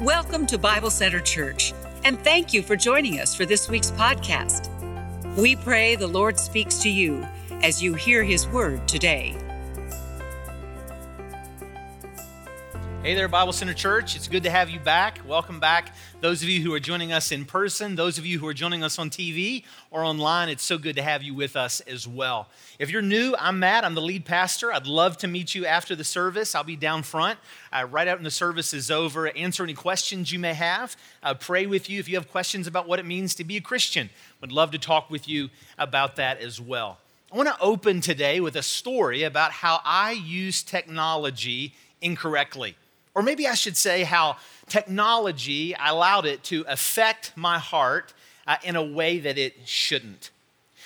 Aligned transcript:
Welcome 0.00 0.46
to 0.46 0.58
Bible 0.58 0.90
Center 0.90 1.20
Church, 1.20 1.72
and 2.02 2.18
thank 2.24 2.52
you 2.52 2.64
for 2.64 2.74
joining 2.74 3.20
us 3.20 3.32
for 3.32 3.46
this 3.46 3.68
week's 3.68 3.92
podcast. 3.92 4.68
We 5.36 5.54
pray 5.54 5.94
the 5.94 6.08
Lord 6.08 6.36
speaks 6.36 6.78
to 6.78 6.90
you 6.90 7.24
as 7.62 7.80
you 7.80 7.94
hear 7.94 8.24
his 8.24 8.48
word 8.48 8.88
today. 8.88 9.36
Hey 13.04 13.14
there, 13.14 13.28
Bible 13.28 13.52
Center 13.52 13.74
Church. 13.74 14.16
It's 14.16 14.28
good 14.28 14.44
to 14.44 14.50
have 14.50 14.70
you 14.70 14.80
back. 14.80 15.20
Welcome 15.28 15.60
back. 15.60 15.94
Those 16.22 16.42
of 16.42 16.48
you 16.48 16.62
who 16.62 16.72
are 16.72 16.80
joining 16.80 17.12
us 17.12 17.32
in 17.32 17.44
person, 17.44 17.96
those 17.96 18.16
of 18.16 18.24
you 18.24 18.38
who 18.38 18.46
are 18.46 18.54
joining 18.54 18.82
us 18.82 18.98
on 18.98 19.10
TV 19.10 19.64
or 19.90 20.02
online, 20.02 20.48
it's 20.48 20.62
so 20.62 20.78
good 20.78 20.96
to 20.96 21.02
have 21.02 21.22
you 21.22 21.34
with 21.34 21.54
us 21.54 21.80
as 21.80 22.08
well. 22.08 22.48
If 22.78 22.88
you're 22.88 23.02
new, 23.02 23.34
I'm 23.38 23.58
Matt. 23.58 23.84
I'm 23.84 23.94
the 23.94 24.00
lead 24.00 24.24
pastor. 24.24 24.72
I'd 24.72 24.86
love 24.86 25.18
to 25.18 25.28
meet 25.28 25.54
you 25.54 25.66
after 25.66 25.94
the 25.94 26.02
service. 26.02 26.54
I'll 26.54 26.64
be 26.64 26.76
down 26.76 27.02
front 27.02 27.38
uh, 27.70 27.86
right 27.90 28.08
out 28.08 28.16
when 28.16 28.24
the 28.24 28.30
service 28.30 28.72
is 28.72 28.90
over, 28.90 29.28
answer 29.28 29.64
any 29.64 29.74
questions 29.74 30.32
you 30.32 30.38
may 30.38 30.54
have, 30.54 30.96
uh, 31.22 31.34
pray 31.34 31.66
with 31.66 31.90
you 31.90 32.00
if 32.00 32.08
you 32.08 32.14
have 32.14 32.30
questions 32.30 32.66
about 32.66 32.88
what 32.88 32.98
it 32.98 33.04
means 33.04 33.34
to 33.34 33.44
be 33.44 33.58
a 33.58 33.60
Christian. 33.60 34.08
Would 34.40 34.50
love 34.50 34.70
to 34.70 34.78
talk 34.78 35.10
with 35.10 35.28
you 35.28 35.50
about 35.76 36.16
that 36.16 36.40
as 36.40 36.58
well. 36.58 37.00
I 37.30 37.36
want 37.36 37.50
to 37.50 37.60
open 37.60 38.00
today 38.00 38.40
with 38.40 38.56
a 38.56 38.62
story 38.62 39.24
about 39.24 39.52
how 39.52 39.80
I 39.84 40.12
use 40.12 40.62
technology 40.62 41.74
incorrectly. 42.00 42.76
Or 43.14 43.22
maybe 43.22 43.46
I 43.46 43.54
should 43.54 43.76
say 43.76 44.02
how 44.02 44.36
technology 44.68 45.74
allowed 45.78 46.26
it 46.26 46.42
to 46.44 46.64
affect 46.68 47.32
my 47.36 47.58
heart 47.58 48.12
uh, 48.46 48.56
in 48.64 48.76
a 48.76 48.82
way 48.82 49.18
that 49.18 49.38
it 49.38 49.54
shouldn't. 49.64 50.30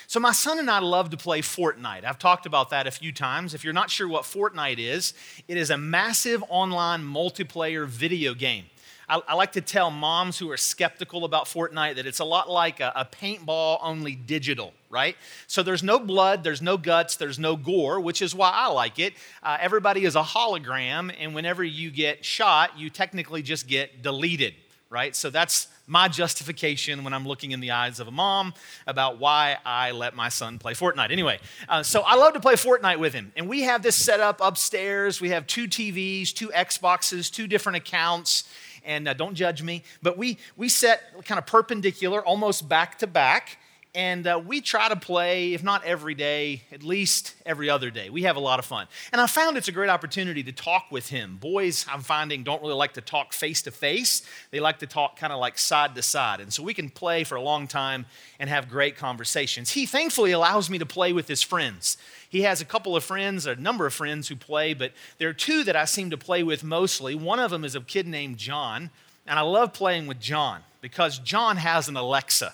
So, 0.07 0.19
my 0.19 0.31
son 0.31 0.57
and 0.57 0.71
I 0.71 0.79
love 0.79 1.11
to 1.11 1.17
play 1.17 1.41
Fortnite. 1.41 2.03
I've 2.03 2.17
talked 2.17 2.47
about 2.47 2.71
that 2.71 2.87
a 2.87 2.91
few 2.91 3.11
times. 3.11 3.53
If 3.53 3.63
you're 3.63 3.73
not 3.73 3.91
sure 3.91 4.07
what 4.07 4.23
Fortnite 4.23 4.79
is, 4.79 5.13
it 5.47 5.55
is 5.55 5.69
a 5.69 5.77
massive 5.77 6.43
online 6.49 7.03
multiplayer 7.03 7.85
video 7.85 8.33
game. 8.33 8.65
I, 9.09 9.21
I 9.29 9.33
like 9.33 9.53
to 9.53 9.61
tell 9.61 9.89
moms 9.89 10.37
who 10.37 10.51
are 10.51 10.57
skeptical 10.57 11.25
about 11.25 11.45
Fortnite 11.45 11.95
that 11.95 12.05
it's 12.05 12.19
a 12.19 12.25
lot 12.25 12.49
like 12.49 12.79
a, 12.79 12.93
a 12.95 13.05
paintball, 13.05 13.79
only 13.81 14.13
digital, 14.13 14.73
right? 14.89 15.17
So 15.47 15.63
there's 15.63 15.81
no 15.81 15.97
blood, 15.97 16.43
there's 16.43 16.61
no 16.61 16.77
guts, 16.77 17.15
there's 17.15 17.39
no 17.39 17.55
gore, 17.55 17.99
which 17.99 18.21
is 18.21 18.35
why 18.35 18.51
I 18.53 18.67
like 18.67 18.99
it. 18.99 19.13
Uh, 19.41 19.57
everybody 19.59 20.05
is 20.05 20.15
a 20.15 20.21
hologram, 20.21 21.13
and 21.19 21.33
whenever 21.33 21.63
you 21.63 21.89
get 21.89 22.23
shot, 22.23 22.77
you 22.77 22.91
technically 22.91 23.41
just 23.41 23.67
get 23.67 24.03
deleted, 24.03 24.53
right? 24.91 25.15
So 25.15 25.31
that's 25.31 25.67
my 25.87 26.07
justification 26.07 27.03
when 27.03 27.13
I'm 27.13 27.27
looking 27.27 27.49
in 27.49 27.61
the 27.61 27.71
eyes 27.71 27.99
of 27.99 28.07
a 28.07 28.11
mom 28.11 28.53
about 28.85 29.17
why 29.17 29.57
I 29.65 29.89
let 29.89 30.15
my 30.15 30.29
son 30.29 30.59
play 30.59 30.73
Fortnite. 30.73 31.09
Anyway, 31.09 31.39
uh, 31.67 31.81
so 31.81 32.01
I 32.05 32.13
love 32.13 32.33
to 32.33 32.39
play 32.39 32.53
Fortnite 32.53 32.99
with 32.99 33.13
him. 33.13 33.31
And 33.35 33.49
we 33.49 33.61
have 33.63 33.81
this 33.81 33.95
set 33.95 34.19
up 34.19 34.39
upstairs. 34.39 35.19
We 35.19 35.29
have 35.29 35.47
two 35.47 35.67
TVs, 35.67 36.31
two 36.31 36.49
Xboxes, 36.49 37.31
two 37.31 37.47
different 37.47 37.77
accounts 37.77 38.43
and 38.83 39.07
uh, 39.07 39.13
don't 39.13 39.35
judge 39.35 39.61
me, 39.61 39.83
but 40.01 40.17
we, 40.17 40.37
we 40.57 40.69
set 40.69 41.25
kind 41.25 41.37
of 41.37 41.45
perpendicular, 41.45 42.25
almost 42.25 42.67
back 42.67 42.97
to 42.99 43.07
back, 43.07 43.58
and 43.95 44.27
uh, 44.27 44.39
we 44.45 44.61
try 44.61 44.87
to 44.87 44.95
play, 44.95 45.53
if 45.53 45.63
not 45.63 45.83
every 45.83 46.13
day, 46.13 46.61
at 46.71 46.83
least 46.83 47.33
every 47.43 47.71
other 47.71 47.89
day. 47.89 48.11
We 48.11 48.23
have 48.23 48.35
a 48.35 48.39
lot 48.39 48.59
of 48.59 48.65
fun. 48.65 48.85
And 49.11 49.19
I 49.19 49.25
found 49.25 49.57
it's 49.57 49.67
a 49.67 49.71
great 49.71 49.89
opportunity 49.89 50.43
to 50.43 50.51
talk 50.51 50.91
with 50.91 51.09
him. 51.09 51.37
Boys, 51.37 51.85
I'm 51.91 52.01
finding, 52.01 52.43
don't 52.43 52.61
really 52.61 52.75
like 52.75 52.93
to 52.93 53.01
talk 53.01 53.33
face 53.33 53.63
to 53.63 53.71
face, 53.71 54.21
they 54.51 54.59
like 54.59 54.79
to 54.79 54.87
talk 54.87 55.17
kind 55.17 55.33
of 55.33 55.39
like 55.39 55.57
side 55.57 55.95
to 55.95 56.03
side. 56.03 56.39
And 56.39 56.53
so 56.53 56.61
we 56.61 56.75
can 56.75 56.89
play 56.89 57.23
for 57.23 57.35
a 57.35 57.41
long 57.41 57.67
time 57.67 58.05
and 58.39 58.47
have 58.47 58.69
great 58.69 58.95
conversations. 58.95 59.71
He 59.71 59.87
thankfully 59.87 60.31
allows 60.31 60.69
me 60.69 60.77
to 60.77 60.85
play 60.85 61.11
with 61.11 61.27
his 61.27 61.41
friends. 61.41 61.97
He 62.29 62.43
has 62.43 62.61
a 62.61 62.65
couple 62.65 62.95
of 62.95 63.03
friends, 63.03 63.47
a 63.47 63.55
number 63.55 63.87
of 63.87 63.93
friends 63.93 64.27
who 64.27 64.35
play, 64.35 64.75
but 64.75 64.91
there 65.17 65.29
are 65.29 65.33
two 65.33 65.63
that 65.63 65.75
I 65.75 65.85
seem 65.85 66.11
to 66.11 66.17
play 66.17 66.43
with 66.43 66.63
mostly. 66.63 67.15
One 67.15 67.39
of 67.39 67.49
them 67.49 67.65
is 67.65 67.75
a 67.75 67.81
kid 67.81 68.05
named 68.05 68.37
John, 68.37 68.91
and 69.25 69.39
I 69.39 69.41
love 69.41 69.73
playing 69.73 70.05
with 70.05 70.19
John 70.19 70.61
because 70.79 71.17
John 71.17 71.57
has 71.57 71.87
an 71.87 71.97
Alexa. 71.97 72.53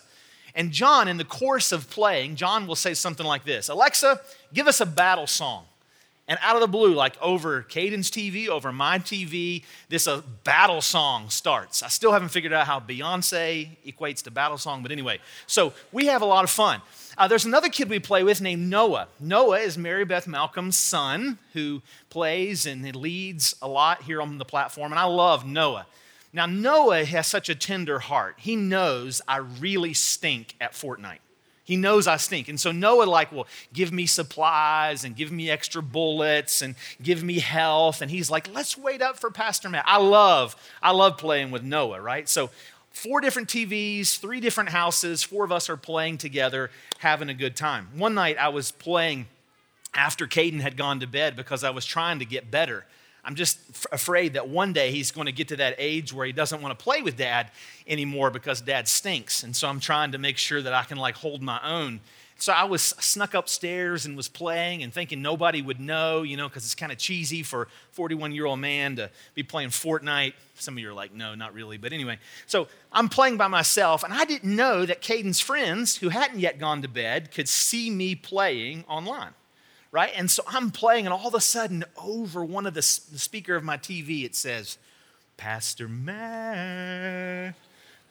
And 0.55 0.71
John, 0.71 1.07
in 1.07 1.17
the 1.17 1.25
course 1.25 1.71
of 1.71 1.89
playing, 1.89 2.37
John 2.37 2.66
will 2.66 2.75
say 2.75 2.93
something 2.93 3.25
like 3.25 3.43
this 3.43 3.69
Alexa, 3.69 4.21
give 4.53 4.67
us 4.67 4.81
a 4.81 4.85
battle 4.85 5.27
song. 5.27 5.66
And 6.27 6.39
out 6.41 6.55
of 6.55 6.61
the 6.61 6.67
blue, 6.67 6.95
like 6.95 7.21
over 7.21 7.61
Caden's 7.61 8.09
TV, 8.09 8.47
over 8.47 8.71
my 8.71 8.97
TV, 8.97 9.63
this 9.89 10.07
uh, 10.07 10.23
battle 10.44 10.81
song 10.81 11.29
starts. 11.29 11.83
I 11.83 11.88
still 11.89 12.11
haven't 12.11 12.29
figured 12.29 12.51
out 12.51 12.65
how 12.65 12.79
Beyonce 12.79 13.69
equates 13.85 14.23
to 14.23 14.31
battle 14.31 14.57
song, 14.57 14.81
but 14.81 14.91
anyway, 14.91 15.19
so 15.45 15.73
we 15.91 16.07
have 16.07 16.23
a 16.23 16.25
lot 16.25 16.44
of 16.44 16.49
fun. 16.49 16.81
Uh, 17.15 17.27
there's 17.27 17.45
another 17.45 17.69
kid 17.69 17.89
we 17.89 17.99
play 17.99 18.23
with 18.23 18.41
named 18.41 18.67
Noah. 18.67 19.07
Noah 19.19 19.59
is 19.59 19.77
Mary 19.77 20.03
Beth 20.03 20.25
Malcolm's 20.25 20.79
son 20.79 21.38
who 21.53 21.83
plays 22.09 22.65
and 22.65 22.95
leads 22.95 23.55
a 23.61 23.67
lot 23.67 24.01
here 24.01 24.19
on 24.19 24.39
the 24.39 24.45
platform, 24.45 24.91
and 24.91 24.99
I 24.99 25.05
love 25.05 25.45
Noah. 25.45 25.85
Now, 26.35 26.47
Noah 26.47 27.06
has 27.06 27.28
such 27.28 27.47
a 27.47 27.56
tender 27.56 28.00
heart. 28.00 28.35
He 28.40 28.57
knows 28.57 29.22
I 29.25 29.38
really 29.38 29.94
stink 29.94 30.53
at 30.59 30.73
Fortnite. 30.73 31.19
He 31.63 31.78
knows 31.78 32.07
I 32.07 32.18
stink. 32.18 32.50
And 32.50 32.59
so 32.59 32.73
Noah, 32.73 33.06
like, 33.06 33.31
will 33.31 33.47
give 33.72 33.94
me 33.94 34.06
supplies 34.06 35.06
and 35.06 35.16
give 35.16 35.31
me 35.31 35.50
extra 35.50 35.81
bullets 35.81 36.62
and 36.62 36.75
give 37.01 37.24
me 37.24 37.40
health. 37.40 38.01
And 38.01 38.12
he's 38.12 38.29
like, 38.29 38.53
let's 38.53 38.78
wait 38.78 39.01
up 39.01 39.18
for 39.18 39.31
Pastor 39.31 39.69
Matt. 39.69 39.85
I 39.88 39.97
love, 39.97 40.57
I 40.84 40.91
love 40.91 41.18
playing 41.18 41.51
with 41.51 41.63
Noah, 41.63 42.01
right? 42.01 42.28
So 42.28 42.50
four 42.91 43.22
different 43.22 43.47
TVs, 43.47 44.19
three 44.19 44.41
different 44.41 44.72
houses, 44.72 45.24
four 45.24 45.45
of 45.45 45.53
us 45.53 45.69
are 45.69 45.78
playing 45.78 46.18
together, 46.18 46.69
having 47.00 47.29
a 47.29 47.34
good 47.34 47.56
time. 47.56 47.88
One 47.95 48.13
night 48.13 48.38
I 48.38 48.50
was 48.50 48.72
playing 48.72 49.28
after 49.94 50.28
Caden 50.28 50.59
had 50.59 50.75
gone 50.75 51.00
to 51.00 51.07
bed 51.07 51.38
because 51.38 51.63
I 51.63 51.69
was 51.69 51.85
trying 51.85 52.19
to 52.19 52.25
get 52.25 52.51
better. 52.51 52.85
I'm 53.25 53.36
just 53.36 53.59
f- 53.72 53.88
afraid 53.91 54.34
that 54.34 54.47
one 54.47 54.72
day 54.72 54.91
he's 54.91 55.12
going 55.12 55.25
to 55.25 55.31
get 55.31 55.47
to 55.50 55.56
that 55.58 55.75
age 55.78 56.13
where 56.13 56.25
he 56.25 56.31
doesn't 56.31 56.62
want 56.62 56.78
to 56.78 56.84
play 56.84 57.02
with 57.02 57.18
dad 57.18 57.52
anymore 57.88 58.30
because 58.30 58.62
dad 58.62 58.88
stinks. 58.88 59.44
And 59.44 59.56
so 59.56 59.68
I'm 59.68 59.80
trying 59.80 60.12
to 60.12 60.18
make 60.18 60.38
sure 60.38 60.62
that 60.62 60.74
I 60.74 60.84
can 60.84 60.97
like 60.97 61.16
hold 61.16 61.41
my 61.41 61.59
own 61.63 62.00
so 62.38 62.52
I 62.52 62.66
was 62.66 62.81
snuck 62.81 63.34
upstairs 63.34 64.06
and 64.06 64.18
was 64.18 64.28
playing 64.28 64.84
and 64.84 64.94
thinking 64.94 65.22
nobody 65.22 65.62
would 65.62 65.80
know, 65.80 66.24
you 66.24 66.36
know, 66.36 66.50
because 66.50 66.66
it's 66.66 66.75
kind 66.75 66.91
of 66.91 66.97
cheesy 66.97 67.44
for 67.44 67.63
a 67.63 67.68
41 67.91 68.34
year 68.34 68.46
old 68.46 68.59
man 68.59 68.97
to 68.97 69.09
be 69.36 69.44
playing 69.44 69.69
Fortnite. 69.69 70.34
Some 70.56 70.75
of 70.75 70.80
you 70.80 70.90
are 70.90 70.94
like, 70.94 71.13
no, 71.13 71.34
not 71.34 71.53
really. 71.53 71.78
But 71.78 71.94
anyway, 71.94 72.19
so 72.46 72.68
I'm 72.92 73.07
playing 73.07 73.38
by 73.38 73.47
myself, 73.47 74.03
and 74.03 74.13
I 74.13 74.25
didn't 74.25 74.53
know 74.53 74.86
that 74.86 75.02
Caden's 75.02 75.40
friends, 75.40 75.97
who 75.97 76.09
hadn't 76.09 76.40
yet 76.40 76.59
gone 76.59 76.81
to 76.81 76.90
bed, 76.90 77.31
could 77.31 77.47
see 77.47 77.90
me 77.90 78.16
playing 78.16 78.84
online. 78.88 79.31
Right? 79.95 80.11
And 80.13 80.29
so 80.29 80.44
I'm 80.45 80.72
playing, 80.72 81.06
and 81.06 81.13
all 81.13 81.29
of 81.29 81.35
a 81.35 81.39
sudden, 81.39 81.85
over 81.95 82.44
one 82.44 82.66
of 82.66 82.73
the, 82.73 82.81
the 82.81 83.17
speaker 83.17 83.56
of 83.56 83.63
my 83.63 83.78
TV, 83.78 84.25
it 84.25 84.35
says, 84.35 84.78
Pastor 85.38 85.88
Matt 85.88 87.56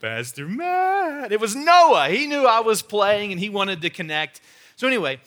Pastor 0.01 0.49
Matt. 0.49 1.31
It 1.31 1.41
was 1.41 1.55
Noah. 1.55 2.09
He 2.09 2.27
knew 2.27 2.47
I 2.47 2.61
was 2.61 2.83
playing 2.83 3.33
and 3.33 3.41
he 3.41 3.49
wanted 3.49 3.83
to 3.83 3.91
connect. 3.91 4.41
So, 4.77 4.87
anyway, 4.87 5.21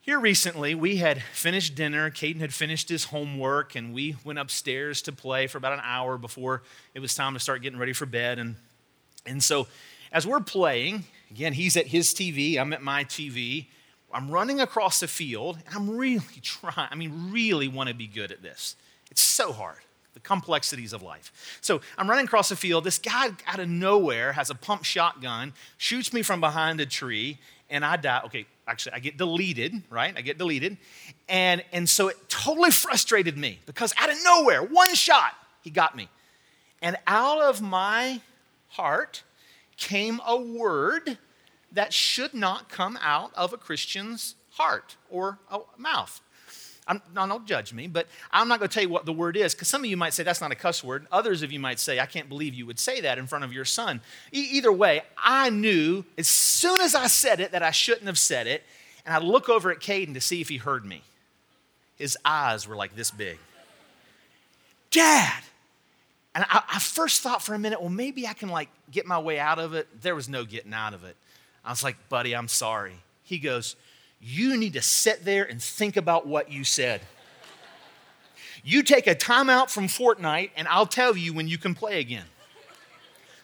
here 0.00 0.18
recently, 0.18 0.74
we 0.74 0.96
had 0.96 1.22
finished 1.32 1.76
dinner. 1.76 2.10
Caden 2.10 2.40
had 2.40 2.52
finished 2.52 2.88
his 2.88 3.04
homework, 3.04 3.76
and 3.76 3.94
we 3.94 4.16
went 4.24 4.40
upstairs 4.40 5.02
to 5.02 5.12
play 5.12 5.46
for 5.46 5.58
about 5.58 5.72
an 5.72 5.82
hour 5.84 6.18
before 6.18 6.62
it 6.94 7.00
was 7.00 7.14
time 7.14 7.34
to 7.34 7.40
start 7.40 7.62
getting 7.62 7.78
ready 7.78 7.92
for 7.92 8.06
bed. 8.06 8.40
And, 8.40 8.56
and 9.24 9.40
so, 9.40 9.68
as 10.12 10.26
we're 10.26 10.40
playing, 10.40 11.04
again, 11.30 11.52
he's 11.52 11.76
at 11.76 11.86
his 11.86 12.12
TV, 12.12 12.58
I'm 12.58 12.72
at 12.72 12.82
my 12.82 13.04
TV. 13.04 13.66
I'm 14.14 14.30
running 14.30 14.60
across 14.60 15.00
the 15.00 15.08
field, 15.08 15.58
and 15.66 15.74
I'm 15.74 15.90
really 15.90 16.24
trying, 16.42 16.88
I 16.90 16.94
mean, 16.94 17.30
really 17.32 17.68
want 17.68 17.88
to 17.88 17.94
be 17.94 18.06
good 18.06 18.32
at 18.32 18.42
this. 18.42 18.76
It's 19.10 19.22
so 19.22 19.52
hard 19.52 19.78
the 20.14 20.20
complexities 20.20 20.92
of 20.92 21.02
life. 21.02 21.58
So 21.60 21.80
I'm 21.96 22.08
running 22.08 22.26
across 22.26 22.50
the 22.50 22.56
field. 22.56 22.84
This 22.84 22.98
guy 22.98 23.30
out 23.46 23.58
of 23.58 23.68
nowhere 23.68 24.32
has 24.32 24.50
a 24.50 24.54
pump 24.54 24.84
shotgun, 24.84 25.54
shoots 25.78 26.12
me 26.12 26.22
from 26.22 26.40
behind 26.40 26.80
a 26.80 26.86
tree, 26.86 27.38
and 27.70 27.84
I 27.84 27.96
die. 27.96 28.20
Okay, 28.26 28.46
actually, 28.68 28.92
I 28.92 28.98
get 28.98 29.16
deleted, 29.16 29.82
right? 29.90 30.14
I 30.16 30.20
get 30.20 30.38
deleted. 30.38 30.76
And, 31.28 31.64
and 31.72 31.88
so 31.88 32.08
it 32.08 32.16
totally 32.28 32.70
frustrated 32.84 33.38
me 33.38 33.58
because 33.66 33.94
out 33.98 34.10
of 34.10 34.16
nowhere, 34.24 34.62
one 34.62 34.94
shot, 34.94 35.32
he 35.62 35.70
got 35.70 35.96
me. 35.96 36.08
And 36.82 36.96
out 37.06 37.40
of 37.40 37.62
my 37.62 38.20
heart 38.68 39.22
came 39.76 40.20
a 40.26 40.36
word 40.36 41.16
that 41.72 41.92
should 41.92 42.34
not 42.34 42.68
come 42.68 42.98
out 43.02 43.32
of 43.34 43.52
a 43.52 43.56
Christian's 43.56 44.34
heart 44.52 44.96
or 45.10 45.38
mouth. 45.76 46.20
I'm, 46.86 47.00
no, 47.14 47.26
don't 47.28 47.46
judge 47.46 47.72
me, 47.72 47.86
but 47.86 48.08
I'm 48.32 48.48
not 48.48 48.58
going 48.58 48.68
to 48.68 48.74
tell 48.74 48.82
you 48.82 48.88
what 48.88 49.06
the 49.06 49.12
word 49.12 49.36
is 49.36 49.54
because 49.54 49.68
some 49.68 49.84
of 49.84 49.90
you 49.90 49.96
might 49.96 50.14
say 50.14 50.24
that's 50.24 50.40
not 50.40 50.50
a 50.50 50.56
cuss 50.56 50.82
word. 50.82 51.06
Others 51.12 51.42
of 51.42 51.52
you 51.52 51.60
might 51.60 51.78
say, 51.78 52.00
I 52.00 52.06
can't 52.06 52.28
believe 52.28 52.54
you 52.54 52.66
would 52.66 52.80
say 52.80 53.00
that 53.02 53.18
in 53.18 53.26
front 53.26 53.44
of 53.44 53.52
your 53.52 53.64
son. 53.64 54.00
E- 54.32 54.48
either 54.52 54.72
way, 54.72 55.02
I 55.16 55.50
knew 55.50 56.04
as 56.18 56.26
soon 56.26 56.80
as 56.80 56.96
I 56.96 57.06
said 57.06 57.38
it 57.38 57.52
that 57.52 57.62
I 57.62 57.70
shouldn't 57.70 58.06
have 58.06 58.18
said 58.18 58.48
it, 58.48 58.64
and 59.06 59.14
I 59.14 59.18
look 59.18 59.48
over 59.48 59.70
at 59.70 59.78
Caden 59.78 60.14
to 60.14 60.20
see 60.20 60.40
if 60.40 60.48
he 60.48 60.56
heard 60.56 60.84
me. 60.84 61.02
His 61.96 62.18
eyes 62.24 62.66
were 62.66 62.74
like 62.76 62.96
this 62.96 63.12
big. 63.12 63.38
Dad! 64.90 65.42
And 66.34 66.44
I, 66.48 66.62
I 66.74 66.78
first 66.80 67.20
thought 67.20 67.42
for 67.42 67.54
a 67.54 67.58
minute, 67.58 67.80
well, 67.80 67.90
maybe 67.90 68.26
I 68.26 68.32
can 68.32 68.48
like 68.48 68.68
get 68.90 69.06
my 69.06 69.20
way 69.20 69.38
out 69.38 69.60
of 69.60 69.74
it. 69.74 69.86
There 70.02 70.16
was 70.16 70.28
no 70.28 70.44
getting 70.44 70.74
out 70.74 70.94
of 70.94 71.04
it. 71.04 71.16
I 71.64 71.70
was 71.70 71.84
like, 71.84 71.96
buddy, 72.08 72.34
I'm 72.34 72.48
sorry. 72.48 72.96
He 73.22 73.38
goes, 73.38 73.76
you 74.20 74.56
need 74.56 74.74
to 74.74 74.82
sit 74.82 75.24
there 75.24 75.44
and 75.44 75.62
think 75.62 75.96
about 75.96 76.26
what 76.26 76.50
you 76.50 76.64
said. 76.64 77.00
You 78.64 78.82
take 78.82 79.06
a 79.06 79.14
timeout 79.14 79.70
from 79.70 79.88
Fortnite, 79.88 80.50
and 80.56 80.68
I'll 80.68 80.86
tell 80.86 81.16
you 81.16 81.32
when 81.32 81.48
you 81.48 81.58
can 81.58 81.74
play 81.74 81.98
again. 81.98 82.24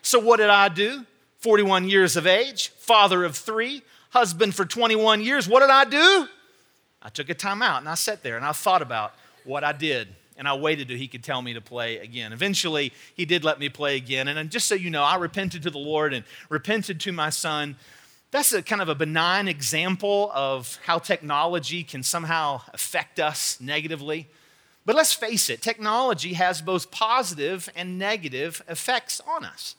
So, 0.02 0.20
what 0.20 0.36
did 0.36 0.50
I 0.50 0.68
do? 0.68 1.04
41 1.38 1.88
years 1.88 2.16
of 2.16 2.26
age, 2.26 2.68
father 2.78 3.24
of 3.24 3.36
three, 3.36 3.82
husband 4.10 4.54
for 4.54 4.64
21 4.64 5.20
years. 5.20 5.48
What 5.48 5.60
did 5.60 5.70
I 5.70 5.84
do? 5.84 6.28
I 7.02 7.08
took 7.10 7.30
a 7.30 7.34
timeout 7.34 7.78
and 7.78 7.88
I 7.88 7.94
sat 7.94 8.22
there 8.22 8.36
and 8.36 8.44
I 8.44 8.52
thought 8.52 8.82
about 8.82 9.14
what 9.44 9.62
I 9.64 9.72
did 9.72 10.08
and 10.36 10.48
I 10.48 10.54
waited 10.54 10.88
till 10.88 10.96
he 10.96 11.08
could 11.08 11.22
tell 11.22 11.42
me 11.42 11.54
to 11.54 11.60
play 11.60 11.98
again. 11.98 12.32
Eventually, 12.32 12.92
he 13.14 13.24
did 13.24 13.44
let 13.44 13.58
me 13.58 13.68
play 13.68 13.96
again. 13.96 14.28
And 14.28 14.50
just 14.50 14.66
so 14.66 14.74
you 14.74 14.90
know, 14.90 15.02
I 15.02 15.16
repented 15.16 15.62
to 15.64 15.70
the 15.70 15.78
Lord 15.78 16.14
and 16.14 16.24
repented 16.48 17.00
to 17.00 17.12
my 17.12 17.30
son. 17.30 17.76
That's 18.30 18.52
a 18.52 18.62
kind 18.62 18.82
of 18.82 18.90
a 18.90 18.94
benign 18.94 19.48
example 19.48 20.30
of 20.34 20.78
how 20.84 20.98
technology 20.98 21.82
can 21.82 22.02
somehow 22.02 22.60
affect 22.74 23.18
us 23.18 23.58
negatively. 23.60 24.28
But 24.84 24.96
let's 24.96 25.14
face 25.14 25.48
it, 25.48 25.62
technology 25.62 26.34
has 26.34 26.60
both 26.60 26.90
positive 26.90 27.70
and 27.74 27.98
negative 27.98 28.62
effects 28.68 29.20
on 29.26 29.44
us. 29.44 29.76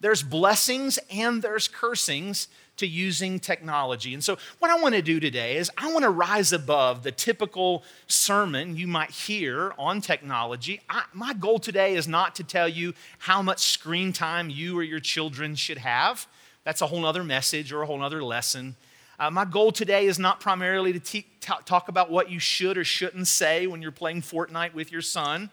There's 0.00 0.24
blessings 0.24 0.98
and 1.10 1.42
there's 1.42 1.68
cursings 1.68 2.48
to 2.76 2.88
using 2.88 3.38
technology. 3.38 4.14
And 4.14 4.24
so, 4.24 4.36
what 4.58 4.70
I 4.70 4.80
want 4.80 4.96
to 4.96 5.02
do 5.02 5.20
today 5.20 5.56
is 5.56 5.70
I 5.76 5.92
want 5.92 6.02
to 6.02 6.10
rise 6.10 6.52
above 6.52 7.04
the 7.04 7.12
typical 7.12 7.84
sermon 8.08 8.76
you 8.76 8.88
might 8.88 9.10
hear 9.10 9.72
on 9.78 10.00
technology. 10.00 10.80
I, 10.88 11.04
my 11.12 11.34
goal 11.34 11.60
today 11.60 11.94
is 11.94 12.08
not 12.08 12.34
to 12.36 12.44
tell 12.44 12.68
you 12.68 12.94
how 13.18 13.42
much 13.42 13.60
screen 13.60 14.12
time 14.12 14.50
you 14.50 14.76
or 14.76 14.82
your 14.82 15.00
children 15.00 15.54
should 15.54 15.78
have. 15.78 16.26
That's 16.64 16.80
a 16.80 16.86
whole 16.86 17.04
other 17.04 17.24
message 17.24 17.72
or 17.72 17.82
a 17.82 17.86
whole 17.86 18.02
other 18.02 18.22
lesson. 18.22 18.76
Uh, 19.18 19.30
my 19.30 19.44
goal 19.44 19.72
today 19.72 20.06
is 20.06 20.18
not 20.18 20.40
primarily 20.40 20.92
to 20.92 21.00
te- 21.00 21.26
talk 21.40 21.88
about 21.88 22.10
what 22.10 22.30
you 22.30 22.38
should 22.38 22.78
or 22.78 22.84
shouldn't 22.84 23.28
say 23.28 23.66
when 23.66 23.82
you're 23.82 23.90
playing 23.90 24.22
Fortnite 24.22 24.74
with 24.74 24.90
your 24.90 25.02
son, 25.02 25.50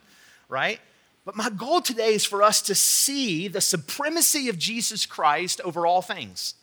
right? 0.48 0.80
But 1.26 1.36
my 1.36 1.50
goal 1.50 1.82
today 1.82 2.14
is 2.14 2.26
for 2.26 2.42
us 2.42 2.62
to 2.64 2.76
see 2.76 3.48
the 3.48 3.62
supremacy 3.62 4.50
of 4.50 4.58
Jesus 4.58 5.06
Christ 5.06 5.62
over 5.62 5.86
all 5.86 6.02
things 6.02 6.56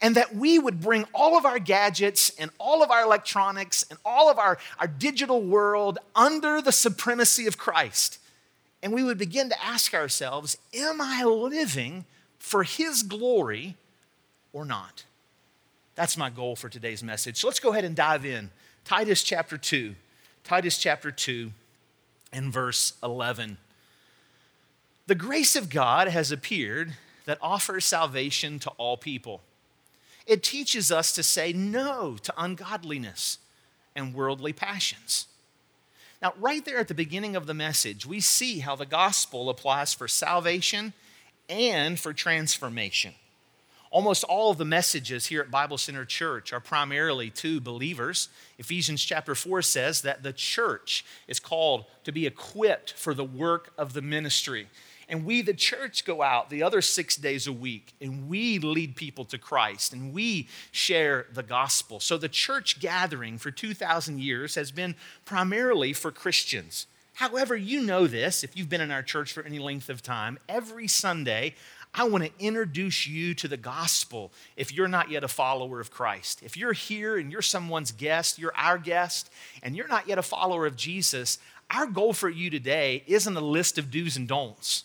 and 0.00 0.14
that 0.14 0.34
we 0.34 0.58
would 0.58 0.80
bring 0.80 1.04
all 1.14 1.38
of 1.38 1.46
our 1.46 1.58
gadgets 1.58 2.30
and 2.38 2.50
all 2.58 2.82
of 2.82 2.90
our 2.90 3.02
electronics 3.02 3.84
and 3.88 3.98
all 4.04 4.30
of 4.30 4.38
our, 4.38 4.58
our 4.78 4.86
digital 4.86 5.42
world 5.42 5.98
under 6.14 6.60
the 6.60 6.72
supremacy 6.72 7.46
of 7.46 7.56
Christ. 7.56 8.18
And 8.82 8.92
we 8.92 9.02
would 9.02 9.18
begin 9.18 9.48
to 9.48 9.64
ask 9.64 9.94
ourselves, 9.94 10.58
Am 10.74 11.00
I 11.00 11.24
living 11.24 12.04
for 12.46 12.62
His 12.62 13.02
glory 13.02 13.76
or 14.52 14.64
not? 14.64 15.04
That's 15.94 16.16
my 16.16 16.30
goal 16.30 16.56
for 16.56 16.68
today's 16.68 17.02
message. 17.02 17.38
So 17.38 17.46
let's 17.46 17.60
go 17.60 17.72
ahead 17.72 17.84
and 17.84 17.96
dive 17.96 18.24
in. 18.24 18.50
Titus 18.84 19.22
chapter 19.22 19.56
2. 19.56 19.94
Titus 20.44 20.78
chapter 20.78 21.10
2 21.10 21.50
and 22.32 22.52
verse 22.52 22.92
11. 23.02 23.56
The 25.06 25.14
grace 25.14 25.56
of 25.56 25.70
God 25.70 26.08
has 26.08 26.30
appeared 26.30 26.94
that 27.24 27.38
offers 27.40 27.84
salvation 27.84 28.58
to 28.60 28.70
all 28.70 28.96
people 28.96 29.40
it 30.26 30.42
teaches 30.42 30.90
us 30.90 31.12
to 31.12 31.22
say 31.22 31.52
no 31.52 32.16
to 32.22 32.34
ungodliness 32.36 33.38
and 33.94 34.12
worldly 34.12 34.52
passions. 34.52 35.26
Now, 36.20 36.34
right 36.38 36.64
there 36.64 36.78
at 36.78 36.88
the 36.88 36.94
beginning 36.94 37.36
of 37.36 37.46
the 37.46 37.54
message, 37.54 38.04
we 38.04 38.20
see 38.20 38.58
how 38.58 38.74
the 38.74 38.86
gospel 38.86 39.48
applies 39.48 39.94
for 39.94 40.08
salvation 40.08 40.92
and 41.48 41.98
for 41.98 42.12
transformation. 42.12 43.14
Almost 43.90 44.24
all 44.24 44.50
of 44.50 44.58
the 44.58 44.64
messages 44.64 45.26
here 45.26 45.40
at 45.40 45.50
Bible 45.50 45.78
Center 45.78 46.04
Church 46.04 46.52
are 46.52 46.60
primarily 46.60 47.30
to 47.30 47.60
believers. 47.60 48.28
Ephesians 48.58 49.02
chapter 49.02 49.34
4 49.34 49.62
says 49.62 50.02
that 50.02 50.22
the 50.22 50.32
church 50.32 51.04
is 51.28 51.40
called 51.40 51.84
to 52.04 52.12
be 52.12 52.26
equipped 52.26 52.92
for 52.92 53.14
the 53.14 53.24
work 53.24 53.72
of 53.78 53.92
the 53.92 54.02
ministry. 54.02 54.68
And 55.08 55.24
we, 55.24 55.40
the 55.40 55.54
church, 55.54 56.04
go 56.04 56.20
out 56.20 56.50
the 56.50 56.64
other 56.64 56.82
six 56.82 57.16
days 57.16 57.46
a 57.46 57.52
week 57.52 57.94
and 58.00 58.28
we 58.28 58.58
lead 58.58 58.96
people 58.96 59.24
to 59.26 59.38
Christ 59.38 59.92
and 59.92 60.12
we 60.12 60.48
share 60.72 61.26
the 61.32 61.44
gospel. 61.44 62.00
So 62.00 62.18
the 62.18 62.28
church 62.28 62.80
gathering 62.80 63.38
for 63.38 63.52
2,000 63.52 64.20
years 64.20 64.56
has 64.56 64.72
been 64.72 64.96
primarily 65.24 65.92
for 65.92 66.10
Christians. 66.10 66.86
However, 67.16 67.56
you 67.56 67.80
know 67.80 68.06
this 68.06 68.44
if 68.44 68.54
you've 68.54 68.68
been 68.68 68.82
in 68.82 68.90
our 68.90 69.02
church 69.02 69.32
for 69.32 69.42
any 69.42 69.58
length 69.58 69.88
of 69.88 70.02
time. 70.02 70.38
Every 70.50 70.86
Sunday, 70.86 71.54
I 71.94 72.04
want 72.04 72.24
to 72.24 72.30
introduce 72.38 73.06
you 73.06 73.32
to 73.36 73.48
the 73.48 73.56
gospel 73.56 74.32
if 74.54 74.70
you're 74.70 74.86
not 74.86 75.10
yet 75.10 75.24
a 75.24 75.28
follower 75.28 75.80
of 75.80 75.90
Christ. 75.90 76.42
If 76.42 76.58
you're 76.58 76.74
here 76.74 77.16
and 77.16 77.32
you're 77.32 77.40
someone's 77.40 77.90
guest, 77.90 78.38
you're 78.38 78.54
our 78.54 78.76
guest, 78.76 79.30
and 79.62 79.74
you're 79.74 79.88
not 79.88 80.06
yet 80.06 80.18
a 80.18 80.22
follower 80.22 80.66
of 80.66 80.76
Jesus, 80.76 81.38
our 81.70 81.86
goal 81.86 82.12
for 82.12 82.28
you 82.28 82.50
today 82.50 83.02
isn't 83.06 83.34
a 83.34 83.40
list 83.40 83.78
of 83.78 83.90
do's 83.90 84.18
and 84.18 84.28
don'ts. 84.28 84.84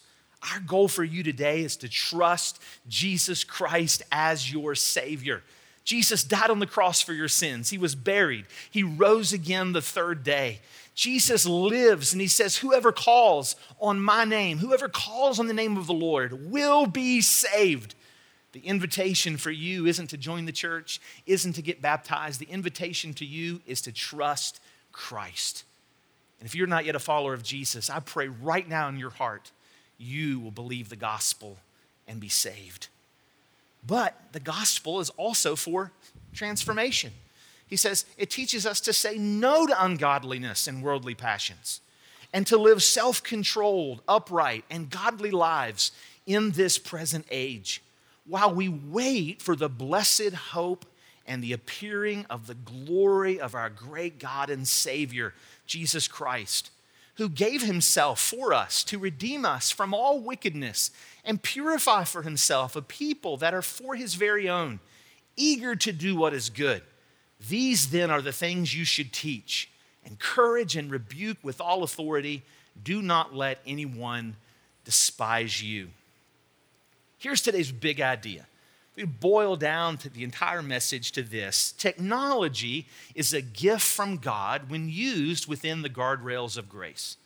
Our 0.54 0.62
goal 0.62 0.88
for 0.88 1.04
you 1.04 1.24
today 1.24 1.63
is 1.63 1.75
to 1.78 1.89
trust 1.89 2.62
Jesus 2.88 3.44
Christ 3.44 4.04
as 4.10 4.54
your 4.54 4.74
Savior. 4.74 5.44
Jesus 5.83 6.24
died 6.24 6.50
on 6.50 6.60
the 6.60 6.66
cross 6.66 7.01
for 7.01 7.12
your 7.12 7.28
sins. 7.28 7.72
He 7.72 7.78
was 7.78 7.95
buried. 7.95 8.45
He 8.69 8.83
rose 8.83 9.33
again 9.33 9.74
the 9.74 9.81
third 9.81 10.24
day. 10.24 10.62
Jesus 10.93 11.45
lives 11.45 12.11
and 12.11 12.21
he 12.21 12.27
says, 12.27 12.57
Whoever 12.57 12.91
calls 12.91 13.55
on 13.79 14.01
my 14.01 14.25
name, 14.25 14.59
whoever 14.59 14.89
calls 14.89 15.39
on 15.39 15.47
the 15.47 15.53
name 15.53 15.77
of 15.77 15.88
the 15.88 15.93
Lord 15.93 16.51
will 16.51 16.85
be 16.85 17.21
saved. 17.21 17.95
The 18.51 18.59
invitation 18.59 19.38
for 19.38 19.51
you 19.51 19.85
isn't 19.85 20.07
to 20.07 20.17
join 20.17 20.45
the 20.45 20.51
church, 20.51 20.99
isn't 21.25 21.53
to 21.53 21.61
get 21.61 21.81
baptized. 21.81 22.39
The 22.39 22.49
invitation 22.49 23.13
to 23.15 23.25
you 23.25 23.61
is 23.65 23.81
to 23.81 23.93
trust 23.93 24.59
Christ. 24.91 25.63
And 26.39 26.47
if 26.47 26.55
you're 26.55 26.67
not 26.67 26.85
yet 26.85 26.95
a 26.95 26.99
follower 26.99 27.33
of 27.33 27.44
Jesus, 27.44 27.89
I 27.89 27.99
pray 27.99 28.27
right 28.27 28.67
now 28.67 28.89
in 28.89 28.97
your 28.97 29.11
heart 29.11 29.51
you 29.97 30.39
will 30.39 30.51
believe 30.51 30.89
the 30.89 30.95
gospel 30.95 31.57
and 32.07 32.19
be 32.19 32.27
saved. 32.27 32.87
But 33.85 34.19
the 34.31 34.39
gospel 34.39 34.99
is 34.99 35.11
also 35.11 35.55
for 35.55 35.91
transformation. 36.33 37.13
He 37.71 37.77
says 37.77 38.06
it 38.18 38.29
teaches 38.29 38.68
us 38.68 38.79
to 38.81 38.94
say 38.94 39.18
no 39.18 39.65
to 39.65 39.83
ungodliness 39.83 40.68
and 40.68 40.83
worldly 40.83 41.15
passions 41.15 41.81
and 42.31 42.45
to 42.45 42.57
live 42.57 42.83
self 42.83 43.23
controlled, 43.23 44.03
upright, 44.07 44.63
and 44.69 44.91
godly 44.91 45.31
lives 45.31 45.91
in 46.27 46.51
this 46.51 46.77
present 46.77 47.25
age 47.31 47.81
while 48.27 48.53
we 48.53 48.69
wait 48.69 49.41
for 49.41 49.56
the 49.56 49.69
blessed 49.69 50.33
hope 50.33 50.85
and 51.25 51.44
the 51.44 51.53
appearing 51.53 52.27
of 52.29 52.45
the 52.45 52.53
glory 52.53 53.39
of 53.39 53.56
our 53.56 53.71
great 53.71 54.19
God 54.19 54.51
and 54.51 54.68
Savior, 54.68 55.33
Jesus 55.65 56.07
Christ 56.07 56.69
who 57.15 57.29
gave 57.29 57.62
himself 57.62 58.19
for 58.19 58.53
us 58.53 58.83
to 58.83 58.97
redeem 58.97 59.45
us 59.45 59.69
from 59.69 59.94
all 59.94 60.19
wickedness 60.19 60.89
and 61.23 61.44
purify 61.44 62.04
for 62.04 62.23
himself 62.23 62.75
a 62.75 62.81
people 62.81 63.37
that 63.37 63.54
are 63.54 63.61
for 63.61 63.95
his 63.95 64.16
very 64.16 64.49
own, 64.49 64.80
eager 65.35 65.75
to 65.75 65.92
do 65.92 66.16
what 66.16 66.33
is 66.33 66.49
good. 66.49 66.81
These 67.50 67.90
then 67.90 68.12
are 68.12 68.21
the 68.21 68.31
things 68.31 68.76
you 68.76 68.86
should 68.86 69.12
teach. 69.12 69.69
Encourage 70.06 70.76
and 70.76 70.92
rebuke 70.92 71.38
with 71.44 71.60
all 71.62 71.83
authority. 71.83 72.44
Do 72.83 73.02
not 73.02 73.36
let 73.36 73.60
anyone 73.66 74.36
despise 74.86 75.62
you. 75.62 75.90
Here's 77.18 77.42
today's 77.42 77.71
big 77.71 78.02
idea. 78.02 78.48
We 78.95 79.06
boil 79.06 79.56
down 79.56 79.98
to 80.00 80.10
the 80.10 80.24
entire 80.24 80.62
message 80.62 81.12
to 81.14 81.24
this 81.24 81.71
technology 81.78 82.88
is 83.16 83.33
a 83.33 83.42
gift 83.42 83.83
from 83.83 84.18
God 84.18 84.69
when 84.69 84.90
used 84.90 85.48
within 85.48 85.81
the 85.81 85.90
guardrails 85.90 86.57
of 86.57 86.69
grace. 86.69 87.18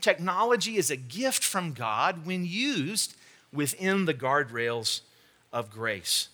Technology 0.00 0.76
is 0.76 0.90
a 0.90 0.96
gift 0.96 1.44
from 1.44 1.72
God 1.72 2.24
when 2.24 2.44
used 2.46 3.16
within 3.52 4.04
the 4.04 4.14
guardrails 4.14 5.00
of 5.52 5.70
grace. 5.70 6.28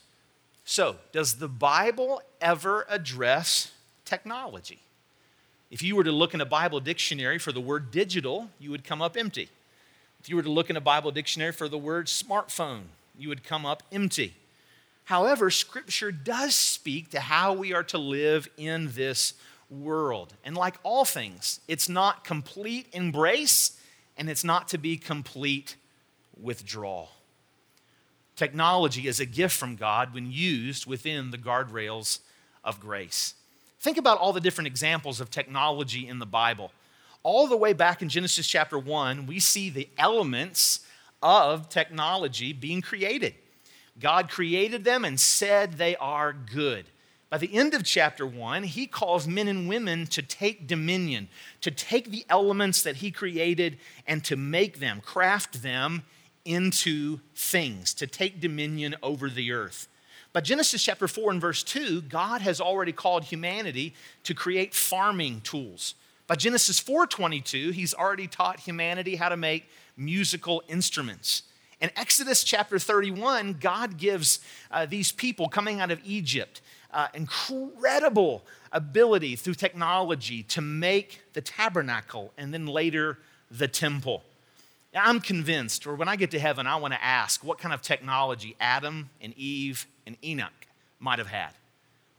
So, 0.69 0.97
does 1.13 1.35
the 1.35 1.49
Bible 1.49 2.21
ever 2.41 2.87
address 2.89 3.71
technology? 4.05 4.81
If 5.71 5.81
you 5.81 5.95
were 5.95 6.03
to 6.03 6.11
look 6.11 6.35
in 6.35 6.41
a 6.41 6.45
Bible 6.45 6.81
dictionary 6.81 7.39
for 7.39 7.53
the 7.53 7.61
word 7.61 7.93
digital, 7.93 8.51
you 8.59 8.73
would 8.73 8.83
come 8.83 9.01
up 9.01 9.17
empty. 9.17 9.49
If 10.21 10.29
you 10.29 10.35
were 10.35 10.43
to 10.43 10.51
look 10.51 10.69
in 10.69 10.77
a 10.77 10.81
Bible 10.81 11.13
dictionary 11.13 11.53
for 11.53 11.69
the 11.69 11.79
word 11.79 12.07
smartphone, 12.07 12.83
you 13.17 13.29
would 13.29 13.45
come 13.45 13.65
up 13.65 13.85
empty. 13.93 14.35
However, 15.05 15.51
Scripture 15.51 16.11
does 16.11 16.57
speak 16.57 17.11
to 17.11 17.21
how 17.21 17.53
we 17.53 17.73
are 17.73 17.85
to 17.85 17.99
live 17.99 18.49
in 18.57 18.91
this 18.93 19.35
world. 19.71 20.35
And 20.45 20.57
like 20.57 20.75
all 20.83 21.05
things, 21.05 21.61
it's 21.69 21.89
not 21.89 22.25
complete 22.25 22.89
embrace 22.93 23.81
and 24.19 24.29
it's 24.29 24.43
not 24.43 24.67
to 24.69 24.79
be 24.79 24.97
complete 24.97 25.77
withdrawal. 26.41 27.11
Technology 28.37 29.09
is 29.09 29.19
a 29.19 29.27
gift 29.27 29.57
from 29.57 29.77
God 29.77 30.13
when 30.13 30.31
used 30.31 30.87
within 30.87 31.31
the 31.31 31.39
guardrails 31.39 32.21
of 32.63 32.79
grace. 32.79 33.35
Think 33.81 33.97
about 33.97 34.19
all 34.19 34.33
the 34.33 34.41
different 34.41 34.69
examples 34.69 35.21
of 35.21 35.31
technology 35.31 36.07
in 36.07 36.19
the 36.19 36.27
Bible. 36.27 36.71
All 37.23 37.47
the 37.47 37.57
way 37.57 37.73
back 37.73 38.03
in 38.03 38.11
Genesis 38.11 38.47
chapter 38.47 38.79
1, 38.79 39.27
we 39.27 39.41
see 39.41 39.71
the 39.71 39.89
elements 39.97 40.81
of 41.23 41.69
technology 41.71 42.53
being 42.53 42.83
created. 42.83 43.35
God 43.99 44.29
created 44.29 44.85
them 44.85 45.05
and 45.05 45.19
said 45.19 45.73
they 45.73 45.97
are 45.97 46.33
good. 46.33 46.85
By 47.31 47.39
the 47.39 47.55
end 47.55 47.75
of 47.75 47.85
chapter 47.85 48.27
one, 48.27 48.63
he 48.63 48.87
calls 48.87 49.27
men 49.27 49.49
and 49.49 49.69
women 49.69 50.07
to 50.09 50.23
take 50.23 50.67
dominion, 50.67 51.29
to 51.63 51.71
take 51.71 52.11
the 52.11 52.25
elements 52.29 52.83
that 52.83 52.97
he 52.97 53.11
created 53.11 53.79
and 54.07 54.23
to 54.25 54.37
make 54.37 54.79
them, 54.79 55.01
craft 55.01 55.63
them 55.63 56.05
into 56.47 57.21
things, 57.35 57.93
to 57.95 58.07
take 58.07 58.41
dominion 58.41 58.95
over 59.03 59.29
the 59.29 59.53
earth. 59.53 59.89
But 60.33 60.45
Genesis 60.45 60.83
chapter 60.83 61.09
4 61.09 61.33
and 61.33 61.41
verse 61.41 61.63
2, 61.63 62.03
God 62.03 62.43
has 62.43 62.61
already 62.61 62.93
called 62.93 63.25
humanity 63.25 63.95
to 64.25 64.35
create 64.35 64.75
farming 64.75 65.41
tools. 65.43 65.95
By 66.27 66.35
Genesis 66.35 66.81
4:22, 66.81 67.71
he's 67.71 67.95
already 67.95 68.27
taught 68.27 68.61
humanity 68.61 69.17
how 69.17 69.29
to 69.29 69.37
make 69.37 69.71
musical 69.97 70.63
instruments. 70.69 71.43
In 71.81 71.91
Exodus 71.95 72.43
chapter 72.43 72.79
31, 72.79 73.59
God 73.61 73.97
gives 73.97 74.41
uh, 74.71 74.87
these 74.87 75.13
people 75.13 75.49
coming 75.49 75.81
out 75.81 75.91
of 75.91 76.01
Egypt 76.05 76.61
uh, 76.91 77.09
incredible 77.15 78.45
ability 78.73 79.37
through 79.37 79.55
technology 79.55 80.43
to 80.45 80.61
make 80.61 81.21
the 81.35 81.41
tabernacle 81.41 82.33
and 82.39 82.53
then 82.53 82.67
later 82.67 83.19
the 83.51 83.69
temple. 83.69 84.25
I'm 84.99 85.21
convinced, 85.21 85.87
or 85.87 85.95
when 85.95 86.09
I 86.09 86.17
get 86.17 86.31
to 86.33 86.39
heaven, 86.39 86.67
I 86.67 86.77
want 86.77 86.95
to 86.95 87.05
ask 87.05 87.45
what 87.45 87.59
kind 87.59 87.75
of 87.75 87.83
technology 87.83 88.57
Adam 88.61 89.11
and 89.21 89.35
Eve 89.37 89.87
and 90.07 90.17
Enoch 90.25 90.67
might 91.01 91.19
have 91.19 91.29
had. 91.29 91.51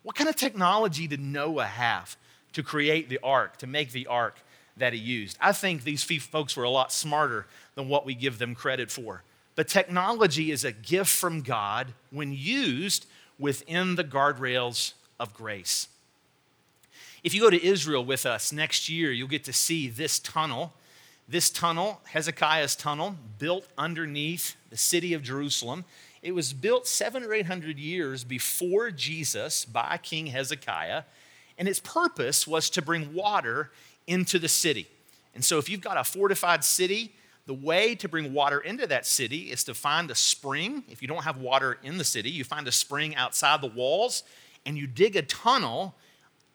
What 0.03 0.15
kind 0.15 0.29
of 0.29 0.35
technology 0.35 1.07
did 1.07 1.19
Noah 1.19 1.65
have 1.65 2.17
to 2.53 2.63
create 2.63 3.09
the 3.09 3.19
ark, 3.23 3.57
to 3.57 3.67
make 3.67 3.91
the 3.91 4.07
ark 4.07 4.39
that 4.77 4.93
he 4.93 4.99
used? 4.99 5.37
I 5.41 5.51
think 5.51 5.83
these 5.83 6.03
folks 6.03 6.55
were 6.55 6.63
a 6.63 6.69
lot 6.69 6.91
smarter 6.91 7.47
than 7.75 7.89
what 7.89 8.05
we 8.05 8.15
give 8.15 8.37
them 8.37 8.55
credit 8.55 8.91
for. 8.91 9.23
But 9.55 9.67
technology 9.67 10.51
is 10.51 10.63
a 10.63 10.71
gift 10.71 11.09
from 11.09 11.41
God 11.41 11.93
when 12.11 12.31
used 12.31 13.05
within 13.39 13.95
the 13.95 14.03
guardrails 14.03 14.93
of 15.19 15.33
grace. 15.33 15.87
If 17.23 17.33
you 17.33 17.41
go 17.41 17.49
to 17.49 17.65
Israel 17.65 18.05
with 18.05 18.25
us 18.25 18.53
next 18.53 18.87
year, 18.87 19.11
you'll 19.11 19.27
get 19.27 19.43
to 19.45 19.53
see 19.53 19.89
this 19.89 20.19
tunnel. 20.19 20.73
This 21.29 21.49
tunnel, 21.49 21.99
Hezekiah's 22.05 22.75
tunnel, 22.75 23.15
built 23.37 23.67
underneath 23.77 24.55
the 24.69 24.77
city 24.77 25.13
of 25.13 25.23
Jerusalem. 25.23 25.83
It 26.21 26.33
was 26.33 26.53
built 26.53 26.87
seven 26.87 27.23
or 27.23 27.33
eight 27.33 27.47
hundred 27.47 27.77
years 27.77 28.23
before 28.23 28.91
Jesus 28.91 29.65
by 29.65 29.99
King 30.01 30.27
Hezekiah, 30.27 31.03
and 31.57 31.67
its 31.67 31.81
purpose 31.81 32.47
was 32.47 32.69
to 32.69 32.81
bring 32.81 33.13
water 33.13 33.71
into 34.07 34.39
the 34.39 34.47
city. 34.47 34.87
And 35.35 35.43
so, 35.43 35.57
if 35.57 35.69
you've 35.69 35.81
got 35.81 35.97
a 35.97 36.03
fortified 36.05 36.63
city, 36.63 37.13
the 37.45 37.53
way 37.53 37.95
to 37.95 38.07
bring 38.07 38.33
water 38.33 38.59
into 38.59 38.87
that 38.87 39.05
city 39.05 39.51
is 39.51 39.63
to 39.65 39.73
find 39.73 40.09
a 40.11 40.15
spring. 40.15 40.83
If 40.89 41.01
you 41.01 41.07
don't 41.07 41.23
have 41.23 41.37
water 41.37 41.77
in 41.83 41.97
the 41.97 42.03
city, 42.03 42.29
you 42.29 42.43
find 42.43 42.67
a 42.67 42.71
spring 42.71 43.15
outside 43.15 43.61
the 43.61 43.67
walls 43.67 44.23
and 44.65 44.77
you 44.77 44.85
dig 44.85 45.15
a 45.15 45.21
tunnel 45.21 45.95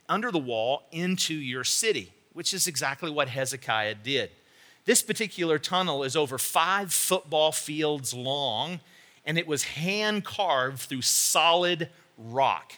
under 0.09 0.31
the 0.31 0.39
wall 0.39 0.83
into 0.93 1.35
your 1.35 1.65
city, 1.65 2.13
which 2.35 2.53
is 2.53 2.67
exactly 2.67 3.11
what 3.11 3.29
Hezekiah 3.29 3.97
did. 3.97 4.31
This 4.85 5.03
particular 5.03 5.59
tunnel 5.59 6.03
is 6.03 6.17
over 6.17 6.39
five 6.39 6.93
football 6.93 7.53
fields 7.53 8.13
long 8.13 8.81
and 9.25 9.39
it 9.39 9.47
was 9.47 9.63
hand 9.63 10.25
carved 10.25 10.81
through 10.81 11.03
solid 11.03 11.89
rock. 12.19 12.75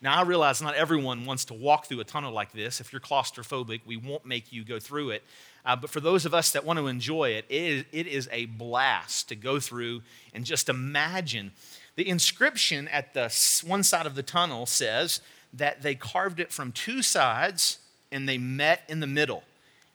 Now, 0.00 0.16
I 0.16 0.22
realize 0.22 0.62
not 0.62 0.76
everyone 0.76 1.24
wants 1.24 1.44
to 1.46 1.54
walk 1.54 1.86
through 1.86 1.98
a 1.98 2.04
tunnel 2.04 2.32
like 2.32 2.52
this. 2.52 2.80
If 2.80 2.92
you're 2.92 3.00
claustrophobic, 3.00 3.80
we 3.84 3.96
won't 3.96 4.24
make 4.24 4.52
you 4.52 4.64
go 4.64 4.78
through 4.78 5.10
it. 5.10 5.24
Uh, 5.66 5.74
but 5.74 5.90
for 5.90 5.98
those 5.98 6.24
of 6.24 6.32
us 6.32 6.52
that 6.52 6.64
want 6.64 6.78
to 6.78 6.86
enjoy 6.86 7.30
it, 7.30 7.44
it 7.48 7.62
is, 7.62 7.84
it 7.90 8.06
is 8.06 8.28
a 8.30 8.46
blast 8.46 9.28
to 9.30 9.34
go 9.34 9.58
through 9.58 10.02
and 10.32 10.44
just 10.44 10.68
imagine. 10.68 11.50
The 11.96 12.08
inscription 12.08 12.86
at 12.88 13.12
the 13.12 13.34
one 13.66 13.82
side 13.82 14.06
of 14.06 14.14
the 14.14 14.22
tunnel 14.22 14.66
says 14.66 15.20
that 15.52 15.82
they 15.82 15.96
carved 15.96 16.38
it 16.38 16.52
from 16.52 16.70
two 16.70 17.02
sides 17.02 17.78
and 18.12 18.28
they 18.28 18.38
met 18.38 18.84
in 18.88 19.00
the 19.00 19.06
middle. 19.08 19.42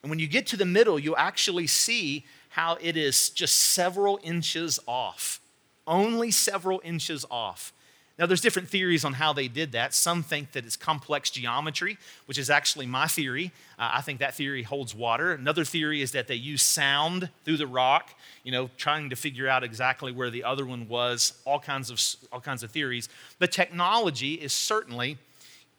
And 0.03 0.09
when 0.09 0.19
you 0.19 0.27
get 0.27 0.45
to 0.47 0.57
the 0.57 0.65
middle, 0.65 0.99
you 0.99 1.15
actually 1.15 1.65
see 1.65 2.25
how 2.49 2.77
it 2.81 2.97
is 2.97 3.29
just 3.29 3.55
several 3.55 4.19
inches 4.21 4.79
off, 4.85 5.39
only 5.87 6.29
several 6.29 6.81
inches 6.83 7.25
off. 7.31 7.73
Now, 8.19 8.27
there's 8.27 8.41
different 8.41 8.69
theories 8.69 9.03
on 9.03 9.13
how 9.13 9.33
they 9.33 9.47
did 9.47 9.71
that. 9.71 9.91
Some 9.95 10.21
think 10.21 10.51
that 10.51 10.65
it's 10.65 10.75
complex 10.75 11.31
geometry, 11.31 11.97
which 12.27 12.37
is 12.37 12.51
actually 12.51 12.85
my 12.85 13.07
theory. 13.07 13.51
Uh, 13.79 13.89
I 13.93 14.01
think 14.01 14.19
that 14.19 14.35
theory 14.35 14.61
holds 14.61 14.93
water. 14.93 15.33
Another 15.33 15.63
theory 15.63 16.03
is 16.03 16.11
that 16.11 16.27
they 16.27 16.35
use 16.35 16.61
sound 16.61 17.29
through 17.43 17.57
the 17.57 17.65
rock, 17.65 18.13
you 18.43 18.51
know, 18.51 18.69
trying 18.77 19.09
to 19.09 19.15
figure 19.15 19.47
out 19.47 19.63
exactly 19.63 20.11
where 20.11 20.29
the 20.29 20.43
other 20.43 20.63
one 20.63 20.87
was, 20.87 21.33
all 21.43 21.59
kinds 21.59 21.89
of, 21.89 21.99
all 22.31 22.39
kinds 22.39 22.61
of 22.61 22.69
theories. 22.69 23.09
But 23.39 23.51
technology 23.51 24.35
is 24.35 24.53
certainly 24.53 25.17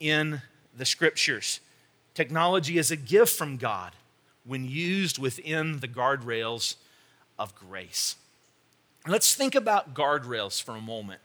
in 0.01 0.43
the 0.77 0.85
scriptures. 0.85 1.61
Technology 2.15 2.79
is 2.79 2.91
a 2.91 2.97
gift 2.97 3.37
from 3.37 3.59
God 3.59 3.93
when 4.47 4.65
used 4.65 5.19
within 5.19 5.81
the 5.81 5.89
guardrails 5.89 6.77
of 7.39 7.55
grace. 7.55 8.17
Let's 9.07 9.35
think 9.35 9.55
about 9.55 9.95
guardrails 9.95 10.63
for 10.63 10.77
a 10.77 10.81
moment 10.81 11.21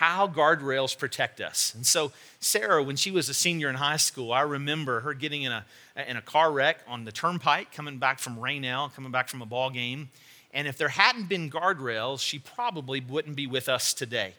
how 0.00 0.26
guardrails 0.26 0.96
protect 0.96 1.42
us. 1.42 1.74
And 1.74 1.84
so, 1.84 2.10
Sarah, 2.38 2.82
when 2.82 2.96
she 2.96 3.10
was 3.10 3.28
a 3.28 3.34
senior 3.34 3.68
in 3.68 3.74
high 3.74 3.98
school, 3.98 4.32
I 4.32 4.40
remember 4.40 5.00
her 5.00 5.12
getting 5.12 5.42
in 5.42 5.52
a, 5.52 5.64
in 6.08 6.16
a 6.16 6.22
car 6.22 6.50
wreck 6.50 6.78
on 6.88 7.04
the 7.04 7.12
turnpike 7.12 7.70
coming 7.72 7.98
back 7.98 8.18
from 8.18 8.36
Raynell, 8.36 8.94
coming 8.94 9.12
back 9.12 9.28
from 9.28 9.42
a 9.42 9.46
ball 9.46 9.68
game. 9.68 10.08
And 10.54 10.66
if 10.66 10.78
there 10.78 10.88
hadn't 10.88 11.28
been 11.28 11.50
guardrails, 11.50 12.20
she 12.20 12.38
probably 12.38 13.00
wouldn't 13.00 13.36
be 13.36 13.46
with 13.46 13.68
us 13.68 13.92
today. 13.92 14.32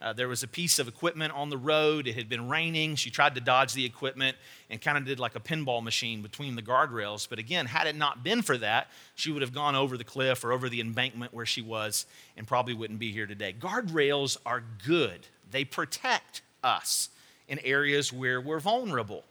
Uh, 0.00 0.12
there 0.12 0.28
was 0.28 0.42
a 0.42 0.48
piece 0.48 0.78
of 0.78 0.88
equipment 0.88 1.32
on 1.32 1.48
the 1.48 1.56
road. 1.56 2.06
It 2.06 2.16
had 2.16 2.28
been 2.28 2.48
raining. 2.48 2.96
She 2.96 3.10
tried 3.10 3.34
to 3.34 3.40
dodge 3.40 3.72
the 3.72 3.84
equipment 3.84 4.36
and 4.68 4.80
kind 4.80 4.98
of 4.98 5.06
did 5.06 5.18
like 5.18 5.34
a 5.34 5.40
pinball 5.40 5.82
machine 5.82 6.20
between 6.20 6.54
the 6.54 6.62
guardrails. 6.62 7.26
But 7.28 7.38
again, 7.38 7.66
had 7.66 7.86
it 7.86 7.96
not 7.96 8.22
been 8.22 8.42
for 8.42 8.58
that, 8.58 8.90
she 9.14 9.32
would 9.32 9.42
have 9.42 9.54
gone 9.54 9.74
over 9.74 9.96
the 9.96 10.04
cliff 10.04 10.44
or 10.44 10.52
over 10.52 10.68
the 10.68 10.80
embankment 10.80 11.32
where 11.32 11.46
she 11.46 11.62
was 11.62 12.04
and 12.36 12.46
probably 12.46 12.74
wouldn't 12.74 12.98
be 12.98 13.10
here 13.10 13.26
today. 13.26 13.54
Guardrails 13.58 14.36
are 14.44 14.62
good, 14.86 15.26
they 15.50 15.64
protect 15.64 16.42
us 16.62 17.08
in 17.48 17.58
areas 17.60 18.12
where 18.12 18.40
we're 18.40 18.60
vulnerable. 18.60 19.24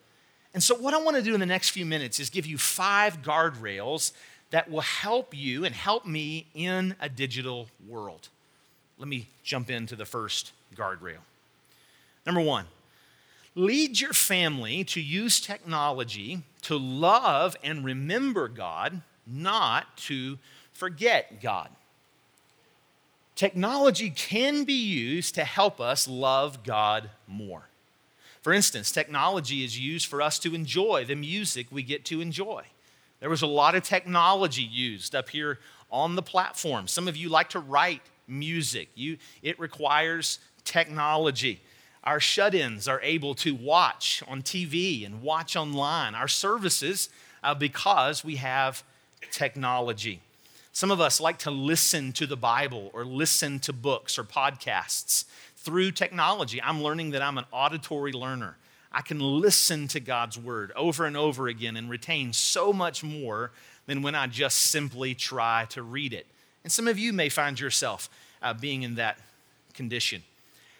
And 0.53 0.63
so, 0.63 0.73
what 0.73 0.93
I 0.93 0.97
want 1.01 1.17
to 1.17 1.21
do 1.21 1.33
in 1.33 1.41
the 1.41 1.45
next 1.45 1.71
few 1.71 1.85
minutes 1.85 2.19
is 2.19 2.29
give 2.29 2.45
you 2.45 2.57
five 2.57 3.21
guardrails 3.21 4.13
that 4.51 4.71
will 4.71 4.81
help 4.81 5.35
you 5.35 5.65
and 5.65 5.75
help 5.75 6.05
me 6.05 6.47
in 6.53 6.95
a 7.01 7.09
digital 7.09 7.67
world. 7.85 8.29
Let 8.97 9.07
me 9.07 9.27
jump 9.43 9.69
into 9.69 9.95
the 9.95 10.05
first 10.05 10.51
guardrail. 10.75 11.19
Number 12.25 12.41
one, 12.41 12.65
lead 13.55 13.99
your 13.99 14.13
family 14.13 14.83
to 14.85 15.01
use 15.01 15.39
technology 15.39 16.43
to 16.63 16.77
love 16.77 17.55
and 17.63 17.85
remember 17.85 18.47
God, 18.47 19.01
not 19.27 19.97
to 19.97 20.39
forget 20.73 21.41
God. 21.41 21.69
Technology 23.35 24.09
can 24.09 24.63
be 24.63 24.73
used 24.73 25.35
to 25.35 25.43
help 25.43 25.81
us 25.81 26.07
love 26.07 26.63
God 26.63 27.09
more. 27.27 27.67
For 28.41 28.53
instance, 28.53 28.91
technology 28.91 29.65
is 29.65 29.77
used 29.77 30.05
for 30.05 30.21
us 30.21 30.39
to 30.39 30.55
enjoy 30.55 31.03
the 31.03 31.15
music 31.15 31.67
we 31.69 31.83
get 31.83 32.05
to 32.05 32.21
enjoy. 32.21 32.63
There 33.19 33.29
was 33.29 33.41
a 33.41 33.47
lot 33.47 33.75
of 33.75 33.83
technology 33.83 34.61
used 34.61 35.15
up 35.15 35.29
here 35.29 35.59
on 35.91 36.15
the 36.15 36.21
platform. 36.21 36.87
Some 36.87 37.07
of 37.07 37.17
you 37.17 37.27
like 37.27 37.49
to 37.49 37.59
write 37.59 38.01
music. 38.27 38.89
You, 38.95 39.17
it 39.41 39.59
requires 39.59 40.39
technology. 40.63 41.61
Our 42.03 42.19
shut 42.19 42.53
ins 42.53 42.87
are 42.87 43.01
able 43.01 43.33
to 43.35 43.55
watch 43.55 44.21
on 44.27 44.41
TV 44.41 45.05
and 45.05 45.21
watch 45.21 45.55
online. 45.55 46.13
Our 46.15 46.27
services, 46.27 47.09
uh, 47.43 47.55
because 47.55 48.23
we 48.23 48.35
have 48.35 48.83
technology. 49.31 50.21
Some 50.71 50.91
of 50.91 50.99
us 50.99 51.21
like 51.21 51.39
to 51.39 51.51
listen 51.51 52.11
to 52.13 52.27
the 52.27 52.35
Bible 52.35 52.91
or 52.93 53.05
listen 53.05 53.59
to 53.59 53.73
books 53.73 54.19
or 54.19 54.23
podcasts 54.23 55.25
through 55.55 55.91
technology. 55.91 56.61
I'm 56.61 56.83
learning 56.83 57.11
that 57.11 57.21
I'm 57.21 57.37
an 57.37 57.45
auditory 57.51 58.11
learner. 58.11 58.57
I 58.91 59.01
can 59.01 59.19
listen 59.19 59.87
to 59.89 59.99
God's 59.99 60.37
word 60.37 60.71
over 60.75 61.05
and 61.05 61.17
over 61.17 61.47
again 61.47 61.75
and 61.75 61.89
retain 61.89 62.33
so 62.33 62.71
much 62.71 63.03
more 63.03 63.51
than 63.87 64.01
when 64.01 64.15
I 64.15 64.27
just 64.27 64.57
simply 64.57 65.15
try 65.15 65.65
to 65.69 65.81
read 65.81 66.13
it. 66.13 66.27
And 66.65 66.71
some 66.71 66.87
of 66.87 66.97
you 66.97 67.13
may 67.13 67.29
find 67.29 67.59
yourself 67.59 68.09
uh, 68.41 68.55
being 68.55 68.81
in 68.81 68.95
that 68.95 69.19
condition. 69.75 70.23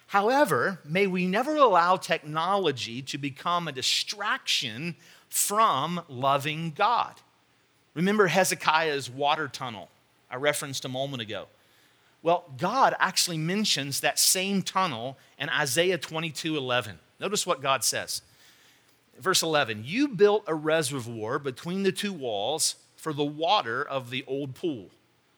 However, 0.08 0.80
may 0.84 1.06
we 1.06 1.28
never 1.28 1.54
allow 1.54 1.96
technology 1.96 3.02
to 3.02 3.16
become 3.16 3.68
a 3.68 3.72
distraction 3.72 4.96
from 5.28 6.00
loving 6.08 6.72
God. 6.74 7.14
Remember 7.94 8.26
Hezekiah's 8.26 9.08
water 9.08 9.46
tunnel 9.46 9.88
I 10.28 10.34
referenced 10.34 10.84
a 10.84 10.88
moment 10.88 11.22
ago. 11.22 11.46
Well, 12.20 12.46
God 12.58 12.96
actually 12.98 13.38
mentions 13.38 14.00
that 14.00 14.18
same 14.18 14.62
tunnel 14.62 15.16
in 15.38 15.48
Isaiah 15.48 15.98
22 15.98 16.56
11. 16.56 16.98
Notice 17.20 17.46
what 17.46 17.62
God 17.62 17.84
says. 17.84 18.22
Verse 19.20 19.40
11 19.40 19.84
You 19.86 20.08
built 20.08 20.42
a 20.48 20.54
reservoir 20.56 21.38
between 21.38 21.84
the 21.84 21.92
two 21.92 22.12
walls 22.12 22.74
for 22.96 23.12
the 23.12 23.24
water 23.24 23.84
of 23.84 24.10
the 24.10 24.24
old 24.26 24.56
pool 24.56 24.90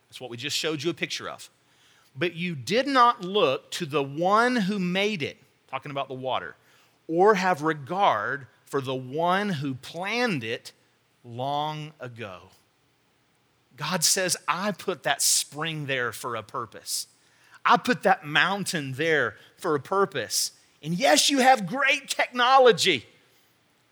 that's 0.09 0.21
what 0.21 0.31
we 0.31 0.37
just 0.37 0.57
showed 0.57 0.83
you 0.83 0.91
a 0.91 0.95
picture 0.95 1.29
of. 1.29 1.51
But 2.17 2.35
you 2.35 2.55
did 2.55 2.87
not 2.87 3.23
look 3.23 3.71
to 3.73 3.87
the 3.87 4.03
one 4.03 4.57
who 4.57 4.79
made 4.79 5.23
it, 5.23 5.37
talking 5.71 5.91
about 5.91 6.09
the 6.09 6.15
water, 6.15 6.57
or 7.07 7.35
have 7.35 7.63
regard 7.63 8.47
for 8.67 8.81
the 8.81 8.95
one 8.95 9.49
who 9.49 9.75
planned 9.75 10.45
it 10.45 10.73
long 11.25 11.93
ago. 12.01 12.51
God 13.77 14.03
says, 14.03 14.37
I 14.49 14.73
put 14.73 15.05
that 15.05 15.23
spring 15.23 15.87
there 15.87 16.13
for 16.13 16.35
a 16.35 16.43
purpose. 16.43 17.07
I 17.65 17.77
put 17.77 18.03
that 18.03 18.27
mountain 18.27 18.95
there 18.95 19.37
for 19.57 19.75
a 19.75 19.81
purpose. 19.81 20.53
And 20.83 20.95
yes, 20.95 21.31
you 21.31 21.39
have 21.39 21.67
great 21.67 22.09
technology, 22.09 23.07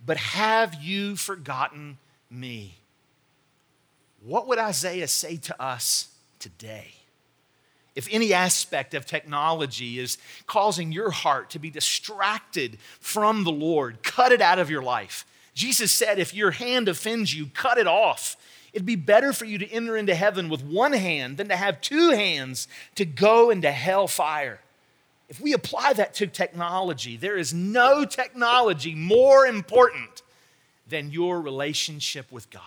but 0.05 0.17
have 0.17 0.83
you 0.83 1.17
forgotten 1.17 1.99
me? 2.31 2.76
What 4.27 4.49
would 4.49 4.59
Isaiah 4.59 5.07
say 5.07 5.37
to 5.37 5.63
us 5.63 6.09
today? 6.41 6.95
If 7.95 8.09
any 8.11 8.35
aspect 8.35 8.93
of 8.93 9.07
technology 9.07 10.01
is 10.01 10.19
causing 10.49 10.91
your 10.91 11.13
heart 11.13 11.51
to 11.51 11.61
be 11.61 11.71
distracted 11.71 12.79
from 12.99 13.45
the 13.45 13.53
Lord, 13.53 14.03
cut 14.03 14.33
it 14.33 14.43
out 14.43 14.59
of 14.59 14.69
your 14.69 14.83
life. 14.83 15.25
Jesus 15.55 15.93
said, 15.93 16.19
if 16.19 16.35
your 16.35 16.51
hand 16.51 16.89
offends 16.89 17.35
you, 17.35 17.47
cut 17.55 17.79
it 17.79 17.87
off. 17.87 18.37
It'd 18.73 18.85
be 18.85 18.97
better 18.97 19.33
for 19.33 19.45
you 19.45 19.59
to 19.59 19.71
enter 19.71 19.97
into 19.97 20.17
heaven 20.17 20.49
with 20.49 20.65
one 20.65 20.93
hand 20.93 21.37
than 21.37 21.49
to 21.49 21.57
have 21.57 21.81
two 21.81 22.11
hands 22.11 22.67
to 22.97 23.05
go 23.05 23.51
into 23.51 23.71
hell 23.71 24.09
fire. 24.09 24.59
If 25.29 25.41
we 25.41 25.53
apply 25.53 25.93
that 25.93 26.15
to 26.15 26.27
technology, 26.27 27.17
there 27.17 27.37
is 27.39 27.55
no 27.55 28.05
technology 28.05 28.95
more 28.97 29.47
important 29.47 30.23
than 30.89 31.13
your 31.13 31.41
relationship 31.41 32.31
with 32.33 32.51
God. 32.51 32.63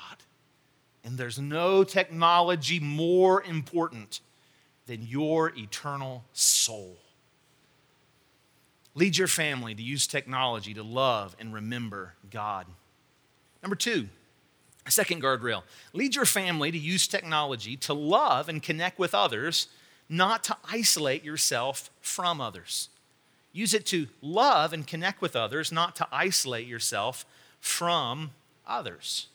And 1.04 1.18
there's 1.18 1.40
no 1.40 1.84
technology 1.84 2.80
more 2.80 3.42
important 3.44 4.20
than 4.86 5.04
your 5.04 5.54
eternal 5.56 6.26
soul. 6.34 6.98
Lead 8.96 9.18
your 9.18 9.28
family 9.28 9.76
to 9.76 9.82
use 9.82 10.08
technology 10.08 10.74
to 10.74 10.84
love 10.84 11.36
and 11.40 11.54
remember 11.54 12.16
God. 12.30 12.66
Number 13.62 13.76
two, 13.76 14.10
second 14.88 15.22
guardrail 15.22 15.62
lead 15.94 16.16
your 16.16 16.26
family 16.26 16.72
to 16.72 16.78
use 16.78 17.08
technology 17.08 17.78
to 17.78 17.94
love 17.94 18.50
and 18.50 18.62
connect 18.62 18.98
with 18.98 19.14
others, 19.14 19.68
not 20.10 20.44
to 20.46 20.58
isolate 20.70 21.24
yourself 21.24 21.92
from 22.02 22.42
others. 22.42 22.90
Use 23.52 23.74
it 23.74 23.86
to 23.88 24.08
love 24.22 24.74
and 24.74 24.86
connect 24.86 25.22
with 25.22 25.36
others, 25.36 25.72
not 25.72 25.96
to 25.98 26.08
isolate 26.12 26.68
yourself 26.68 27.26
from 27.60 28.32
others. 28.68 29.28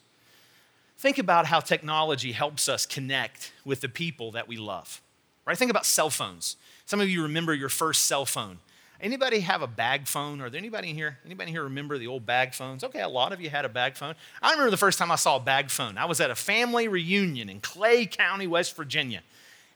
Think 0.97 1.19
about 1.19 1.47
how 1.47 1.61
technology 1.61 2.33
helps 2.33 2.69
us 2.69 2.87
connect 2.87 3.53
with 3.65 3.81
the 3.81 3.89
people 3.89 4.33
that 4.33 4.49
we 4.49 4.57
love. 4.57 5.01
Right? 5.45 5.59
Think 5.59 5.71
about 5.71 5.87
cell 5.87 6.11
phones. 6.11 6.57
Some 6.87 7.01
of 7.01 7.09
you 7.09 7.23
remember 7.23 7.53
your 7.55 7.69
first 7.69 8.05
cell 8.05 8.25
phone. 8.25 8.59
Anybody 9.01 9.41
have 9.41 9.61
a 9.61 9.67
bag 9.67 10.07
phone? 10.07 10.41
Are 10.41 10.49
there 10.49 10.59
anybody 10.59 10.91
in 10.91 10.97
here? 10.97 11.19
Anybody 11.27 11.51
here 11.51 11.65
remember 11.65 11.99
the 11.99 12.07
old 12.07 12.25
bag 12.25 12.55
phones? 12.55 12.83
Okay, 12.85 13.03
a 13.03 13.09
lot 13.09 13.33
of 13.33 13.41
you 13.41 13.51
had 13.51 13.65
a 13.65 13.69
bag 13.69 13.97
phone. 13.97 14.15
I 14.41 14.53
remember 14.53 14.71
the 14.71 14.77
first 14.77 14.99
time 14.99 15.11
I 15.11 15.17
saw 15.17 15.37
a 15.37 15.41
bag 15.41 15.69
phone. 15.69 15.99
I 15.99 16.07
was 16.07 16.21
at 16.21 16.31
a 16.31 16.35
family 16.35 16.89
reunion 16.89 17.51
in 17.51 17.61
Clay 17.61 18.07
County, 18.07 18.47
West 18.47 18.77
Virginia. 18.77 19.23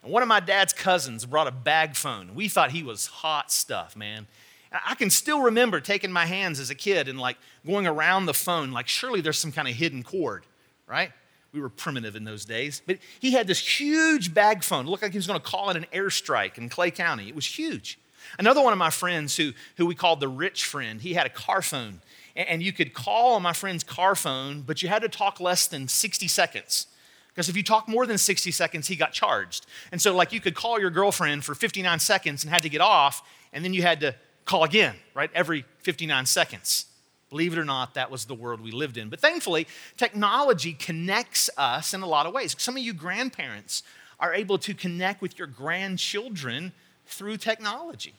And 0.03 0.13
one 0.13 0.23
of 0.23 0.29
my 0.29 0.41
dad's 0.41 0.73
cousins 0.73 1.27
brought 1.27 1.47
a 1.47 1.53
bag 1.53 1.97
phone. 1.97 2.35
We 2.35 2.49
thought 2.49 2.71
he 2.71 2.83
was 2.83 3.07
hot 3.07 3.53
stuff, 3.53 3.97
man. 3.97 4.29
I 4.73 4.95
can 4.95 5.11
still 5.11 5.43
remember 5.43 5.81
taking 5.81 6.13
my 6.13 6.27
hands 6.27 6.61
as 6.61 6.71
a 6.71 6.75
kid 6.75 7.09
and 7.09 7.19
like 7.19 7.37
going 7.67 7.87
around 7.87 8.27
the 8.27 8.35
phone, 8.35 8.71
like 8.71 8.89
surely 8.89 9.21
there's 9.21 9.39
some 9.39 9.53
kind 9.53 9.67
of 9.67 9.75
hidden 9.75 10.03
cord, 10.03 10.45
right? 10.89 11.13
We 11.53 11.61
were 11.61 11.69
primitive 11.69 12.17
in 12.17 12.25
those 12.25 12.45
days. 12.45 12.83
But 12.85 12.99
he 13.21 13.33
had 13.33 13.47
this 13.47 13.59
huge 13.59 14.35
bag 14.35 14.63
phone. 14.63 14.87
It 14.87 14.91
looked 14.91 15.03
like 15.03 15.13
he 15.13 15.19
was 15.19 15.27
going 15.27 15.41
to 15.41 15.47
call 15.47 15.71
it 15.71 15.77
an 15.77 15.87
airstrike 15.93 16.59
in 16.59 16.69
Clay 16.69 16.91
County. 16.91 17.29
It 17.29 17.35
was 17.35 17.47
huge. 17.47 17.99
Another 18.39 18.61
one 18.61 18.73
of 18.73 18.79
my 18.79 18.91
friends 18.91 19.37
who, 19.37 19.53
who 19.77 19.87
we 19.87 19.95
called 19.95 20.21
the 20.21 20.29
rich 20.29 20.65
friend, 20.65 21.01
he 21.01 21.15
had 21.15 21.27
a 21.27 21.31
car 21.31 21.63
phone. 21.63 22.01
And 22.37 22.63
you 22.63 22.73
could 22.73 22.95
call 22.95 23.35
on 23.35 23.43
my 23.43 23.53
friend's 23.53 23.83
car 23.83 24.15
phone, 24.15 24.63
but 24.63 24.83
you 24.83 24.89
had 24.89 25.03
to 25.03 25.09
talk 25.09 25.41
less 25.41 25.67
than 25.67 25.89
60 25.89 26.29
seconds. 26.29 26.87
Because 27.29 27.49
if 27.49 27.57
you 27.57 27.63
talk 27.63 27.89
more 27.89 28.07
than 28.07 28.19
60 28.19 28.51
seconds, 28.51 28.89
he 28.89 28.97
got 28.97 29.13
charged. 29.13 29.67
And 29.91 30.03
so, 30.03 30.15
like, 30.15 30.33
you 30.33 30.41
could 30.41 30.55
call 30.55 30.81
your 30.81 30.91
girlfriend 30.91 31.45
for 31.45 31.55
59 31.55 31.99
seconds 32.01 32.45
and 32.45 32.53
had 32.53 32.63
to 32.65 32.69
get 32.69 32.81
off, 32.81 33.23
and 33.53 33.65
then 33.65 33.75
you 33.75 33.83
had 33.83 34.01
to 34.01 34.15
call 34.45 34.65
again, 34.65 34.97
right? 35.15 35.31
Every 35.35 35.65
59 35.81 36.27
seconds. 36.27 36.87
Believe 37.31 37.53
it 37.53 37.59
or 37.59 37.65
not, 37.65 37.95
that 37.95 38.11
was 38.11 38.25
the 38.25 38.35
world 38.35 38.61
we 38.61 38.71
lived 38.71 38.97
in. 38.97 39.09
But 39.09 39.21
thankfully, 39.21 39.67
technology 39.97 40.73
connects 40.73 41.51
us 41.59 41.93
in 41.93 42.01
a 42.01 42.07
lot 42.07 42.27
of 42.27 42.33
ways. 42.33 42.57
Some 42.59 42.77
of 42.77 42.83
you 42.83 42.95
grandparents 42.95 43.83
are 44.19 44.33
able 44.35 44.59
to 44.59 44.75
connect 44.75 45.21
with 45.21 45.39
your 45.39 45.47
grandchildren 45.47 46.73
through 47.07 47.37
technology. 47.37 48.15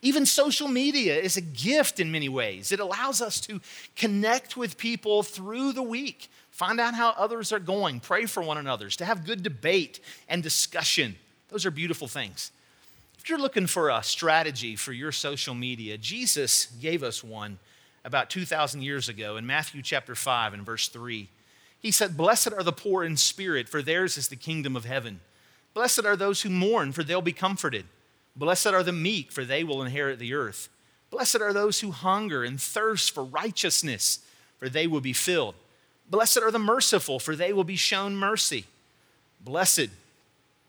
Even 0.00 0.26
social 0.26 0.66
media 0.66 1.16
is 1.16 1.36
a 1.36 1.40
gift 1.40 2.00
in 2.00 2.10
many 2.10 2.28
ways. 2.28 2.72
It 2.72 2.80
allows 2.80 3.20
us 3.20 3.40
to 3.42 3.60
connect 3.94 4.56
with 4.56 4.76
people 4.76 5.22
through 5.22 5.72
the 5.72 5.82
week, 5.82 6.28
find 6.50 6.80
out 6.80 6.94
how 6.94 7.10
others 7.10 7.52
are 7.52 7.60
going, 7.60 8.00
pray 8.00 8.26
for 8.26 8.42
one 8.42 8.58
another, 8.58 8.88
to 8.88 9.04
have 9.04 9.24
good 9.24 9.42
debate 9.42 10.00
and 10.28 10.42
discussion. 10.42 11.16
Those 11.50 11.66
are 11.66 11.70
beautiful 11.70 12.08
things. 12.08 12.50
If 13.18 13.28
you're 13.28 13.38
looking 13.38 13.68
for 13.68 13.90
a 13.90 14.02
strategy 14.02 14.74
for 14.74 14.92
your 14.92 15.12
social 15.12 15.54
media, 15.54 15.96
Jesus 15.98 16.66
gave 16.80 17.04
us 17.04 17.22
one 17.22 17.60
about 18.04 18.30
2,000 18.30 18.82
years 18.82 19.08
ago 19.08 19.36
in 19.36 19.46
Matthew 19.46 19.82
chapter 19.82 20.14
5 20.14 20.54
and 20.54 20.66
verse 20.66 20.88
3. 20.88 21.28
He 21.78 21.90
said, 21.90 22.16
Blessed 22.16 22.52
are 22.52 22.62
the 22.62 22.72
poor 22.72 23.04
in 23.04 23.16
spirit, 23.16 23.68
for 23.68 23.82
theirs 23.82 24.16
is 24.16 24.28
the 24.28 24.36
kingdom 24.36 24.76
of 24.76 24.84
heaven. 24.84 25.20
Blessed 25.74 26.04
are 26.04 26.16
those 26.16 26.42
who 26.42 26.50
mourn, 26.50 26.92
for 26.92 27.02
they'll 27.02 27.22
be 27.22 27.32
comforted. 27.32 27.86
Blessed 28.36 28.68
are 28.68 28.82
the 28.82 28.92
meek, 28.92 29.32
for 29.32 29.44
they 29.44 29.64
will 29.64 29.82
inherit 29.82 30.18
the 30.18 30.34
earth. 30.34 30.68
Blessed 31.10 31.40
are 31.40 31.52
those 31.52 31.80
who 31.80 31.90
hunger 31.90 32.44
and 32.44 32.60
thirst 32.60 33.12
for 33.12 33.24
righteousness, 33.24 34.20
for 34.58 34.68
they 34.68 34.86
will 34.86 35.00
be 35.00 35.12
filled. 35.12 35.54
Blessed 36.08 36.38
are 36.38 36.50
the 36.50 36.58
merciful, 36.58 37.18
for 37.18 37.36
they 37.36 37.52
will 37.52 37.64
be 37.64 37.76
shown 37.76 38.16
mercy. 38.16 38.64
Blessed, 39.40 39.88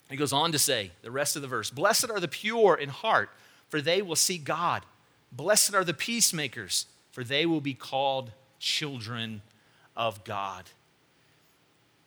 he 0.10 0.15
goes 0.15 0.34
on 0.34 0.52
to 0.52 0.60
say, 0.60 0.91
the 1.02 1.12
rest 1.12 1.36
of 1.36 1.41
the 1.41 1.48
verse 1.48 1.69
Blessed 1.69 2.10
are 2.10 2.19
the 2.19 2.28
pure 2.28 2.76
in 2.76 2.89
heart, 2.89 3.30
for 3.69 3.82
they 3.82 4.02
will 4.02 4.15
see 4.15 4.38
God. 4.38 4.84
Blessed 5.32 5.74
are 5.74 5.84
the 5.84 5.93
peacemakers, 5.93 6.86
for 7.13 7.23
they 7.23 7.45
will 7.45 7.62
be 7.62 7.73
called 7.73 8.32
children 8.60 9.41
of 9.95 10.26
God 10.26 10.65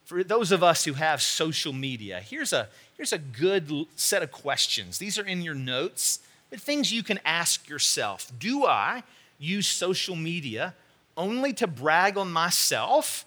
for 0.07 0.23
those 0.23 0.53
of 0.53 0.63
us 0.63 0.85
who 0.85 0.93
have 0.95 1.21
social 1.21 1.73
media, 1.73 2.21
here's 2.21 2.53
a, 2.53 2.69
here's 2.97 3.13
a 3.13 3.19
good 3.19 3.87
set 3.97 4.23
of 4.23 4.31
questions. 4.31 4.99
These 4.99 5.19
are 5.19 5.27
in 5.27 5.43
your 5.43 5.55
notes, 5.55 6.21
but 6.49 6.61
things 6.61 6.93
you 6.93 7.03
can 7.03 7.19
ask 7.25 7.69
yourself. 7.69 8.31
Do 8.39 8.65
I 8.65 9.03
use 9.41 9.67
social 9.67 10.15
media 10.15 10.75
only 11.17 11.53
to 11.55 11.67
brag 11.67 12.17
on 12.17 12.33
myself 12.33 13.25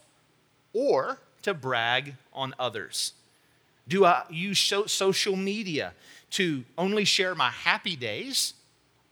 or 0.71 1.19
to 1.41 1.53
brag 1.53 2.15
on 2.31 2.55
others? 2.57 3.11
Do 3.85 4.05
I 4.05 4.23
use 4.29 4.57
social 4.87 5.35
media 5.35 5.91
to 6.31 6.63
only 6.77 7.03
share 7.03 7.35
my 7.35 7.49
happy 7.49 7.97
days 7.97 8.53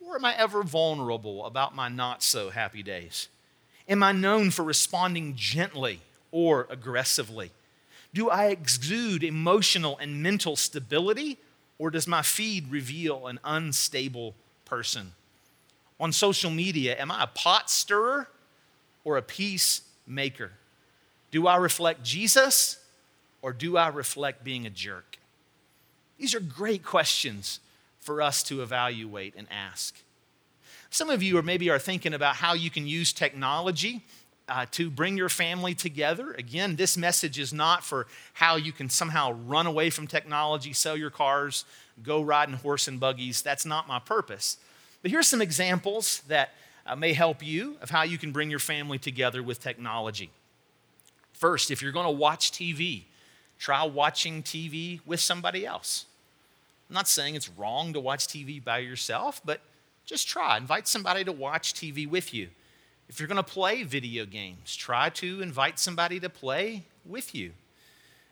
or 0.07 0.15
am 0.15 0.25
I 0.25 0.35
ever 0.37 0.63
vulnerable 0.63 1.45
about 1.45 1.75
my 1.75 1.89
not 1.89 2.23
so 2.23 2.49
happy 2.49 2.81
days? 2.81 3.27
Am 3.89 4.01
I 4.01 4.13
known 4.13 4.51
for 4.51 4.63
responding 4.63 5.35
gently 5.35 5.99
or 6.31 6.65
aggressively? 6.69 7.51
Do 8.13 8.29
I 8.29 8.45
exude 8.45 9.23
emotional 9.23 9.97
and 9.97 10.23
mental 10.23 10.55
stability, 10.55 11.37
or 11.77 11.91
does 11.91 12.07
my 12.07 12.21
feed 12.21 12.71
reveal 12.71 13.27
an 13.27 13.39
unstable 13.43 14.33
person? 14.63 15.11
On 15.99 16.13
social 16.13 16.51
media, 16.51 16.95
am 16.97 17.11
I 17.11 17.23
a 17.23 17.27
pot 17.27 17.69
stirrer 17.69 18.29
or 19.03 19.17
a 19.17 19.21
peacemaker? 19.21 20.51
Do 21.31 21.47
I 21.47 21.57
reflect 21.57 22.03
Jesus 22.03 22.79
or 23.41 23.51
do 23.51 23.75
I 23.77 23.89
reflect 23.89 24.43
being 24.43 24.65
a 24.65 24.69
jerk? 24.69 25.17
These 26.17 26.33
are 26.33 26.39
great 26.39 26.83
questions 26.83 27.59
for 28.07 28.21
us 28.21 28.41
to 28.41 28.61
evaluate 28.61 29.33
and 29.35 29.47
ask. 29.51 29.93
Some 30.89 31.09
of 31.09 31.21
you 31.21 31.37
are 31.37 31.41
maybe 31.41 31.69
are 31.69 31.77
thinking 31.77 32.13
about 32.13 32.37
how 32.37 32.53
you 32.53 32.69
can 32.69 32.87
use 32.87 33.11
technology 33.11 34.05
uh, 34.47 34.65
to 34.71 34.89
bring 34.89 35.17
your 35.17 35.27
family 35.27 35.75
together. 35.75 36.31
Again, 36.31 36.77
this 36.77 36.95
message 36.95 37.37
is 37.37 37.51
not 37.51 37.83
for 37.83 38.07
how 38.35 38.55
you 38.55 38.71
can 38.71 38.89
somehow 38.89 39.33
run 39.45 39.67
away 39.67 39.89
from 39.89 40.07
technology, 40.07 40.71
sell 40.71 40.95
your 40.95 41.09
cars, 41.09 41.65
go 42.01 42.21
riding 42.21 42.55
horse 42.55 42.87
and 42.87 42.97
buggies. 42.97 43.41
That's 43.41 43.65
not 43.65 43.89
my 43.89 43.99
purpose. 43.99 44.55
But 45.01 45.11
here's 45.11 45.27
some 45.27 45.41
examples 45.41 46.21
that 46.29 46.53
uh, 46.85 46.95
may 46.95 47.11
help 47.11 47.45
you 47.45 47.75
of 47.81 47.89
how 47.89 48.03
you 48.03 48.17
can 48.17 48.31
bring 48.31 48.49
your 48.49 48.59
family 48.59 48.99
together 48.99 49.43
with 49.43 49.59
technology. 49.59 50.29
First, 51.33 51.71
if 51.71 51.81
you're 51.81 51.91
going 51.91 52.05
to 52.05 52.11
watch 52.11 52.53
TV, 52.53 53.03
try 53.59 53.83
watching 53.83 54.43
TV 54.43 55.01
with 55.05 55.19
somebody 55.19 55.65
else. 55.65 56.05
I'm 56.89 56.93
not 56.93 57.07
saying 57.07 57.35
it's 57.35 57.49
wrong 57.49 57.93
to 57.93 57.99
watch 57.99 58.27
TV 58.27 58.63
by 58.63 58.79
yourself, 58.79 59.41
but 59.43 59.61
just 60.05 60.27
try. 60.27 60.57
Invite 60.57 60.87
somebody 60.87 61.23
to 61.23 61.31
watch 61.31 61.73
TV 61.73 62.09
with 62.09 62.33
you. 62.33 62.49
If 63.09 63.19
you're 63.19 63.27
going 63.27 63.37
to 63.37 63.43
play 63.43 63.83
video 63.83 64.25
games, 64.25 64.75
try 64.75 65.09
to 65.11 65.41
invite 65.41 65.79
somebody 65.79 66.19
to 66.19 66.29
play 66.29 66.85
with 67.05 67.35
you. 67.35 67.51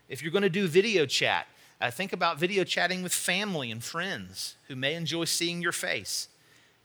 If 0.08 0.22
you're 0.22 0.32
going 0.32 0.44
to 0.44 0.50
do 0.50 0.68
video 0.68 1.06
chat, 1.06 1.48
uh, 1.82 1.92
think 1.92 2.14
about 2.14 2.40
video 2.40 2.64
chatting 2.64 3.04
with 3.04 3.14
family 3.14 3.72
and 3.72 3.84
friends 3.84 4.56
who 4.68 4.76
may 4.76 4.96
enjoy 4.96 5.26
seeing 5.26 5.62
your 5.62 5.72
face. 5.72 6.30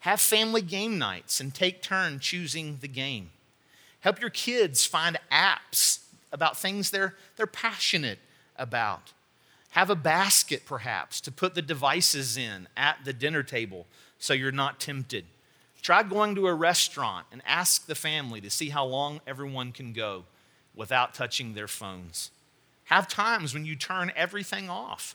Have 0.00 0.20
family 0.20 0.62
game 0.62 0.98
nights 0.98 1.40
and 1.40 1.54
take 1.54 1.82
turn 1.82 2.18
choosing 2.18 2.78
the 2.80 2.88
game. 2.88 3.30
Help 4.00 4.20
your 4.20 4.30
kids 4.30 4.86
find 4.86 5.18
apps 5.30 6.00
about 6.32 6.56
things 6.56 6.90
they're, 6.90 7.14
they're 7.36 7.46
passionate 7.46 8.18
about. 8.56 9.12
Have 9.70 9.90
a 9.90 9.96
basket, 9.96 10.62
perhaps, 10.66 11.20
to 11.22 11.32
put 11.32 11.54
the 11.54 11.62
devices 11.62 12.36
in 12.36 12.68
at 12.76 12.98
the 13.04 13.12
dinner 13.12 13.42
table 13.42 13.86
so 14.18 14.34
you're 14.34 14.52
not 14.52 14.80
tempted. 14.80 15.24
Try 15.80 16.02
going 16.02 16.34
to 16.34 16.46
a 16.46 16.54
restaurant 16.54 17.26
and 17.32 17.40
ask 17.46 17.86
the 17.86 17.94
family 17.94 18.40
to 18.40 18.50
see 18.50 18.68
how 18.68 18.84
long 18.84 19.20
everyone 19.26 19.72
can 19.72 19.92
go 19.92 20.24
without 20.74 21.14
touching 21.14 21.54
their 21.54 21.68
phones. 21.68 22.30
Have 22.84 23.08
times 23.08 23.54
when 23.54 23.64
you 23.64 23.76
turn 23.76 24.12
everything 24.16 24.68
off. 24.68 25.14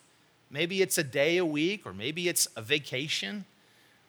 Maybe 0.50 0.82
it's 0.82 0.98
a 0.98 1.04
day 1.04 1.38
a 1.38 1.46
week, 1.46 1.86
or 1.86 1.94
maybe 1.94 2.30
it's 2.30 2.48
a 2.56 2.62
vacation. 2.62 3.46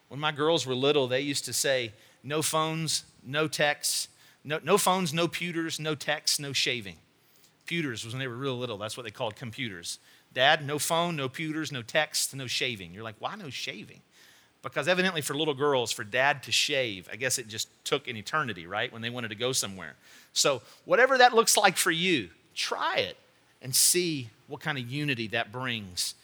When 0.09 0.21
my 0.21 0.33
girls 0.33 0.67
were 0.67 0.75
little, 0.75 1.09
they 1.09 1.21
used 1.21 1.45
to 1.47 1.53
say, 1.53 1.93
no 2.23 2.41
phones, 2.43 3.05
no 3.25 3.49
texts, 3.49 4.09
no, 4.45 4.61
no 4.63 4.79
phones, 4.79 5.13
no 5.13 5.27
pewters, 5.27 5.81
no 5.81 5.95
texts, 5.95 6.39
no 6.39 6.53
shaving. 6.53 6.97
Pewters 7.67 8.05
was 8.05 8.15
when 8.15 8.21
they 8.21 8.29
were 8.29 8.37
real 8.37 8.57
little. 8.57 8.79
That's 8.79 8.97
what 8.97 9.03
they 9.03 9.11
called 9.11 9.35
computers. 9.35 9.99
Dad, 10.37 10.67
no 10.67 10.79
phone, 10.79 11.17
no 11.17 11.31
pewters, 11.31 11.73
no 11.73 11.81
texts, 11.81 12.35
no 12.35 12.47
shaving. 12.47 12.93
You're 12.93 13.03
like, 13.03 13.15
why 13.21 13.37
no 13.37 13.49
shaving? 13.49 14.03
Because 14.63 14.87
evidently 14.87 15.23
for 15.23 15.35
little 15.35 15.55
girls, 15.55 15.93
for 15.93 16.05
dad 16.05 16.43
to 16.43 16.53
shave, 16.53 17.09
I 17.11 17.17
guess 17.17 17.39
it 17.39 17.49
just 17.49 17.71
took 17.87 18.07
an 18.07 18.19
eternity, 18.19 18.67
right? 18.67 18.93
When 18.93 19.01
they 19.01 19.09
wanted 19.09 19.29
to 19.29 19.35
go 19.35 19.53
somewhere. 19.53 19.95
So, 20.35 20.61
whatever 20.85 21.17
that 21.17 21.35
looks 21.35 21.57
like 21.57 21.79
for 21.79 21.91
you, 21.91 22.29
try 22.55 22.97
it 22.97 23.17
and 23.63 23.75
see 23.75 24.29
what 24.47 24.61
kind 24.61 24.77
of 24.77 24.87
unity 24.87 25.29
that 25.29 25.53
brings 25.53 26.15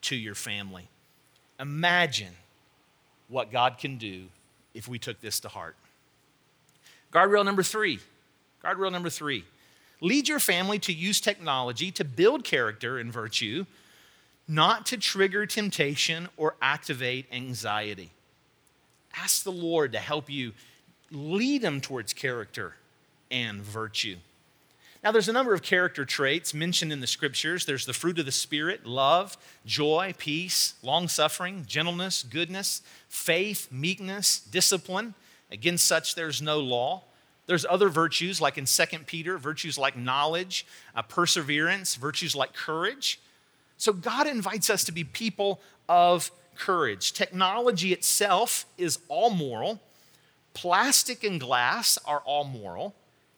to 0.00 0.16
your 0.16 0.34
family. 0.34 0.88
Imagine 1.60 2.32
what 3.28 3.52
God 3.52 3.76
can 3.76 3.98
do 3.98 4.28
if 4.72 4.88
we 4.88 4.98
took 4.98 5.20
this 5.20 5.40
to 5.40 5.48
heart. 5.48 5.76
Guardrail 7.12 7.44
number 7.44 7.62
three. 7.62 7.98
Guardrail 8.64 8.90
number 8.90 9.10
three. 9.10 9.44
Lead 10.00 10.28
your 10.28 10.38
family 10.38 10.78
to 10.78 10.92
use 10.92 11.20
technology 11.20 11.90
to 11.92 12.04
build 12.04 12.44
character 12.44 12.98
and 12.98 13.12
virtue, 13.12 13.66
not 14.46 14.86
to 14.86 14.96
trigger 14.96 15.44
temptation 15.44 16.28
or 16.36 16.54
activate 16.62 17.26
anxiety. 17.32 18.10
Ask 19.14 19.42
the 19.42 19.52
Lord 19.52 19.92
to 19.92 19.98
help 19.98 20.30
you 20.30 20.52
lead 21.10 21.62
them 21.62 21.80
towards 21.80 22.12
character 22.12 22.76
and 23.30 23.60
virtue. 23.62 24.16
Now, 25.02 25.12
there's 25.12 25.28
a 25.28 25.32
number 25.32 25.54
of 25.54 25.62
character 25.62 26.04
traits 26.04 26.52
mentioned 26.52 26.92
in 26.92 27.00
the 27.00 27.06
scriptures. 27.06 27.64
There's 27.64 27.86
the 27.86 27.92
fruit 27.92 28.18
of 28.18 28.26
the 28.26 28.32
Spirit 28.32 28.84
love, 28.84 29.36
joy, 29.64 30.14
peace, 30.18 30.74
long 30.82 31.08
suffering, 31.08 31.64
gentleness, 31.66 32.24
goodness, 32.24 32.82
faith, 33.08 33.68
meekness, 33.70 34.40
discipline. 34.40 35.14
Against 35.50 35.86
such, 35.86 36.14
there's 36.14 36.42
no 36.42 36.58
law. 36.58 37.04
There's 37.48 37.64
other 37.64 37.88
virtues, 37.88 38.42
like 38.42 38.58
in 38.58 38.66
2 38.66 38.84
Peter, 39.06 39.38
virtues 39.38 39.78
like 39.78 39.96
knowledge, 39.96 40.66
uh, 40.94 41.00
perseverance, 41.00 41.94
virtues 41.94 42.36
like 42.36 42.52
courage. 42.52 43.20
So, 43.78 43.92
God 43.94 44.26
invites 44.26 44.68
us 44.68 44.84
to 44.84 44.92
be 44.92 45.02
people 45.02 45.60
of 45.88 46.30
courage. 46.54 47.14
Technology 47.14 47.94
itself 47.94 48.66
is 48.76 48.98
all 49.08 49.30
moral, 49.30 49.80
plastic 50.52 51.24
and 51.24 51.40
glass 51.40 51.98
are 52.04 52.20
all 52.26 52.44
moral. 52.44 52.94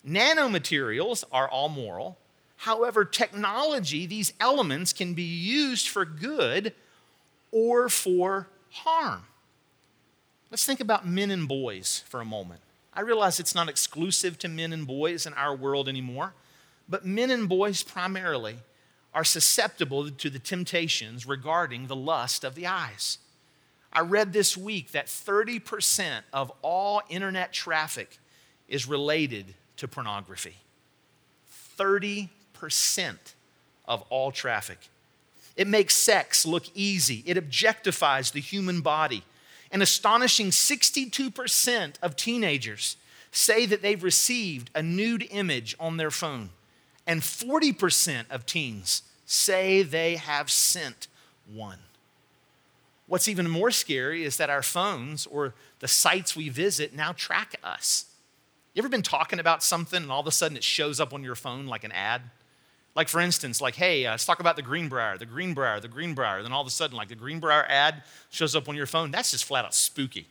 Nanomaterials 0.07 1.23
are 1.31 1.49
all 1.49 1.69
moral. 1.69 2.19
However, 2.57 3.05
technology, 3.05 4.07
these 4.07 4.33
elements 4.41 4.93
can 4.93 5.15
be 5.15 5.23
used 5.23 5.89
for 5.89 6.05
good 6.05 6.75
or 7.53 7.89
for 7.89 8.49
harm. 8.71 9.23
Let's 10.51 10.67
think 10.67 10.81
about 10.81 11.07
men 11.07 11.31
and 11.31 11.47
boys 11.47 12.03
for 12.09 12.21
a 12.21 12.25
moment. 12.25 12.61
I 12.93 13.03
realize 13.03 13.39
it's 13.39 13.55
not 13.55 13.69
exclusive 13.69 14.39
to 14.41 14.49
men 14.49 14.73
and 14.73 14.87
boys 14.87 15.27
in 15.27 15.35
our 15.35 15.55
world 15.55 15.89
anymore, 15.89 16.35
but 16.89 17.07
men 17.07 17.31
and 17.31 17.49
boys 17.49 17.83
primarily 17.83 18.57
are 19.15 19.25
susceptible 19.25 20.11
to 20.11 20.31
the 20.31 20.39
temptations 20.39 21.27
regarding 21.27 21.87
the 21.87 21.97
lust 21.97 22.45
of 22.45 22.55
the 22.55 22.67
eyes. 22.67 23.19
I 23.93 24.01
read 24.01 24.33
this 24.33 24.57
week 24.57 24.93
that 24.93 25.07
30% 25.07 26.23
of 26.33 26.53
all 26.63 27.03
internet 27.09 27.53
traffic 27.53 28.19
is 28.69 28.87
related 28.87 29.55
to 29.77 29.89
pornography. 29.89 30.57
30% 31.79 32.29
of 33.87 34.03
all 34.03 34.31
traffic. 34.31 34.79
It 35.57 35.67
makes 35.67 35.95
sex 35.95 36.47
look 36.47 36.65
easy, 36.75 37.25
it 37.27 37.37
objectifies 37.37 38.33
the 38.33 38.41
human 38.41 38.81
body. 38.81 39.25
An 39.71 39.83
astonishing 39.83 40.51
62% 40.51 41.95
of 42.03 42.17
teenagers 42.17 42.97
say 43.31 43.67
that 43.67 43.83
they've 43.83 44.03
received 44.03 44.71
a 44.75 44.83
nude 44.83 45.27
image 45.31 45.77
on 45.79 45.97
their 45.97 46.11
phone, 46.11 46.51
and 47.07 47.21
40% 47.21 48.25
of 48.31 48.47
teens 48.47 49.03
say 49.25 49.83
they 49.83 50.17
have 50.17 50.51
sent 50.51 51.07
one. 51.53 51.79
What's 53.07 53.29
even 53.29 53.49
more 53.49 53.71
scary 53.71 54.25
is 54.25 54.37
that 54.37 54.51
our 54.51 54.63
phones 54.63 55.27
or 55.27 55.55
the 55.81 55.89
sites 55.89 56.37
we 56.37 56.49
visit 56.49 56.95
now 56.95 57.13
track 57.13 57.57
us. 57.63 58.07
You 58.75 58.81
ever 58.81 58.89
been 58.89 59.03
talking 59.03 59.41
about 59.41 59.65
something 59.65 60.03
and 60.03 60.13
all 60.13 60.21
of 60.21 60.27
a 60.29 60.33
sudden 60.33 60.57
it 60.57 60.63
shows 60.63 61.01
up 61.01 61.13
on 61.13 61.25
your 61.25 61.35
phone 61.35 61.67
like 61.67 61.83
an 61.83 61.91
ad? 61.93 62.23
Like, 62.95 63.09
for 63.09 63.21
instance, 63.21 63.61
like, 63.61 63.77
hey, 63.77 64.05
uh, 64.07 64.13
let's 64.13 64.25
talk 64.25 64.41
about 64.41 64.57
the 64.57 64.63
Greenbrier, 64.63 65.17
the 65.17 65.27
Greenbrier, 65.27 65.79
the 65.81 65.89
Greenbrier. 65.89 66.43
Then 66.43 66.53
all 66.53 66.61
of 66.61 66.67
a 66.67 66.71
sudden, 66.71 66.97
like, 66.97 67.09
the 67.09 67.15
Greenbrier 67.15 67.65
ad 67.69 68.03
shows 68.31 68.57
up 68.57 68.69
on 68.69 68.75
your 68.75 68.87
phone. 68.87 69.11
That's 69.11 69.31
just 69.31 69.45
flat 69.45 69.65
out 69.65 69.75
spooky, 69.75 70.27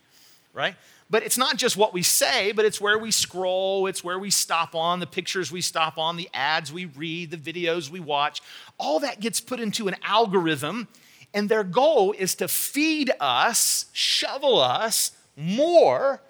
right? 0.54 0.76
But 1.10 1.24
it's 1.24 1.38
not 1.38 1.58
just 1.58 1.78
what 1.78 1.94
we 1.94 2.04
say, 2.04 2.52
but 2.52 2.66
it's 2.66 2.80
where 2.80 3.00
we 3.00 3.12
scroll, 3.12 3.88
it's 3.88 4.04
where 4.04 4.20
we 4.20 4.30
stop 4.30 4.76
on, 4.76 5.00
the 5.00 5.08
pictures 5.08 5.52
we 5.52 5.62
stop 5.62 5.98
on, 5.98 6.18
the 6.18 6.30
ads 6.34 6.72
we 6.72 6.86
read, 6.86 7.32
the 7.32 7.38
videos 7.38 7.90
we 7.90 8.00
watch. 8.00 8.42
All 8.78 9.00
that 9.00 9.20
gets 9.20 9.40
put 9.40 9.60
into 9.60 9.88
an 9.88 9.96
algorithm, 10.04 10.88
and 11.34 11.50
their 11.50 11.64
goal 11.64 12.14
is 12.18 12.36
to 12.36 12.48
feed 12.48 13.12
us, 13.20 13.86
shovel 13.94 14.60
us 14.60 15.14
more 15.36 16.22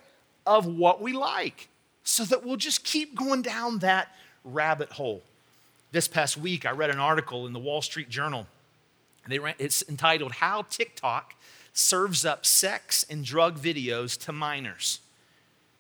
of 0.46 0.66
what 0.66 1.02
we 1.02 1.12
like 1.12 1.70
so 2.04 2.24
that 2.26 2.46
we'll 2.46 2.56
just 2.56 2.84
keep 2.84 3.16
going 3.16 3.42
down 3.42 3.80
that 3.80 4.16
rabbit 4.44 4.92
hole. 4.92 5.24
This 5.92 6.08
past 6.08 6.38
week, 6.38 6.68
I 6.68 6.72
read 6.72 6.92
an 6.92 7.00
article 7.00 7.48
in 7.48 7.54
the 7.54 7.60
Wall 7.60 7.82
Street 7.82 8.10
Journal. 8.10 8.46
Ran, 9.28 9.56
it's 9.58 9.84
entitled 9.90 10.34
How 10.34 10.64
TikTok 10.70 11.34
Serves 11.74 12.26
Up 12.26 12.46
Sex 12.46 13.04
and 13.10 13.26
Drug 13.26 13.60
Videos 13.60 14.16
to 14.26 14.32
Minors. 14.32 15.00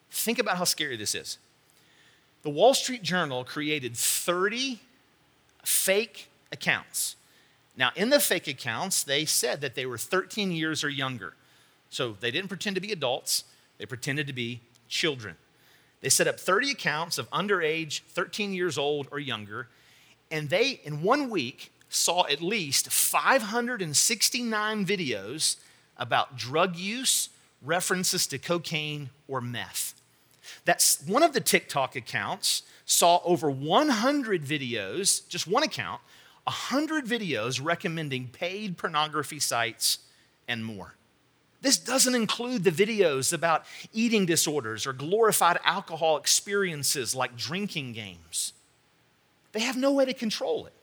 Think 0.10 0.40
about 0.40 0.58
how 0.58 0.64
scary 0.64 0.98
this 0.98 1.14
is. 1.14 1.38
The 2.42 2.50
Wall 2.50 2.74
Street 2.74 3.04
Journal 3.04 3.44
created 3.44 3.96
30 3.96 4.80
fake 5.64 6.28
accounts. 6.52 7.16
Now, 7.78 7.92
in 7.96 8.10
the 8.10 8.20
fake 8.20 8.48
accounts, 8.48 9.04
they 9.04 9.26
said 9.26 9.62
that 9.62 9.76
they 9.76 9.86
were 9.86 10.00
13 10.00 10.52
years 10.52 10.84
or 10.84 10.90
younger. 10.90 11.36
So 11.92 12.16
they 12.20 12.32
didn't 12.32 12.50
pretend 12.50 12.76
to 12.76 12.82
be 12.82 12.92
adults, 12.92 13.44
they 13.78 13.86
pretended 13.86 14.26
to 14.26 14.34
be 14.34 14.62
children. 14.88 15.36
They 16.02 16.10
set 16.10 16.28
up 16.28 16.40
30 16.40 16.72
accounts 16.72 17.20
of 17.20 17.30
underage, 17.30 18.02
13 18.08 18.54
years 18.54 18.78
old 18.78 19.08
or 19.12 19.20
younger, 19.20 19.68
and 20.32 20.50
they, 20.50 20.80
in 20.84 21.02
one 21.02 21.30
week, 21.30 21.72
saw 21.90 22.26
at 22.28 22.42
least 22.42 22.92
569 22.92 24.86
videos 24.86 25.58
about 25.98 26.38
drug 26.38 26.76
use, 26.76 27.30
references 27.62 28.28
to 28.28 28.38
cocaine 28.38 29.10
or 29.28 29.42
meth. 29.42 30.00
That's 30.66 31.02
one 31.06 31.24
of 31.24 31.34
the 31.34 31.42
TikTok 31.42 31.96
accounts 31.96 32.64
saw 32.86 33.22
over 33.24 33.50
100 33.52 34.44
videos, 34.44 35.28
just 35.28 35.48
one 35.48 35.64
account, 35.64 36.02
100 36.46 37.06
videos 37.06 37.64
recommending 37.64 38.28
paid 38.28 38.78
pornography 38.78 39.40
sites 39.40 40.00
and 40.48 40.66
more. 40.66 40.96
This 41.62 41.78
doesn't 41.78 42.16
include 42.16 42.64
the 42.64 42.72
videos 42.72 43.34
about 43.34 43.66
eating 43.94 44.26
disorders 44.26 44.88
or 44.88 44.94
glorified 44.94 45.60
alcohol 45.66 46.18
experiences 46.18 47.14
like 47.14 47.36
drinking 47.36 47.94
games. 47.94 48.54
They 49.52 49.62
have 49.62 49.78
no 49.78 49.92
way 49.92 50.06
to 50.06 50.14
control 50.14 50.66
it. 50.66 50.74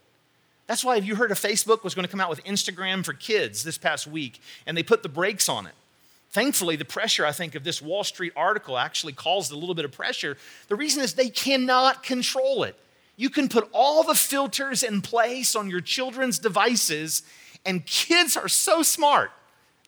That's 0.67 0.85
why, 0.85 0.97
if 0.97 1.05
you 1.05 1.15
heard 1.15 1.31
of 1.31 1.39
Facebook 1.39 1.85
was 1.85 1.95
going 1.95 2.05
to 2.05 2.11
come 2.11 2.21
out 2.21 2.31
with 2.31 2.43
Instagram 2.45 3.05
for 3.05 3.13
kids 3.13 3.63
this 3.63 3.79
past 3.79 4.07
week, 4.07 4.41
and 4.67 4.77
they 4.77 4.83
put 4.83 5.03
the 5.03 5.09
brakes 5.09 5.49
on 5.49 5.67
it. 5.67 5.75
Thankfully, 6.31 6.75
the 6.75 6.85
pressure, 6.85 7.25
I 7.25 7.33
think, 7.33 7.55
of 7.55 7.63
this 7.63 7.81
Wall 7.81 8.03
Street 8.03 8.33
article 8.35 8.77
actually 8.77 9.13
caused 9.13 9.53
a 9.53 9.57
little 9.57 9.77
bit 9.77 9.85
of 9.85 9.93
pressure. 9.93 10.37
The 10.69 10.75
reason 10.75 11.03
is 11.03 11.15
they 11.15 11.31
cannot 11.31 12.03
control 12.03 12.65
it. 12.65 12.77
You 13.17 13.31
can 13.31 13.49
put 13.49 13.69
all 13.73 14.03
the 14.03 14.15
filters 14.15 14.83
in 14.83 15.01
place 15.03 15.55
on 15.55 15.71
your 15.71 15.81
children's 15.81 16.39
devices, 16.39 17.23
and 17.65 17.87
kids 17.87 18.37
are 18.37 18.49
so 18.49 18.83
smart 18.83 19.31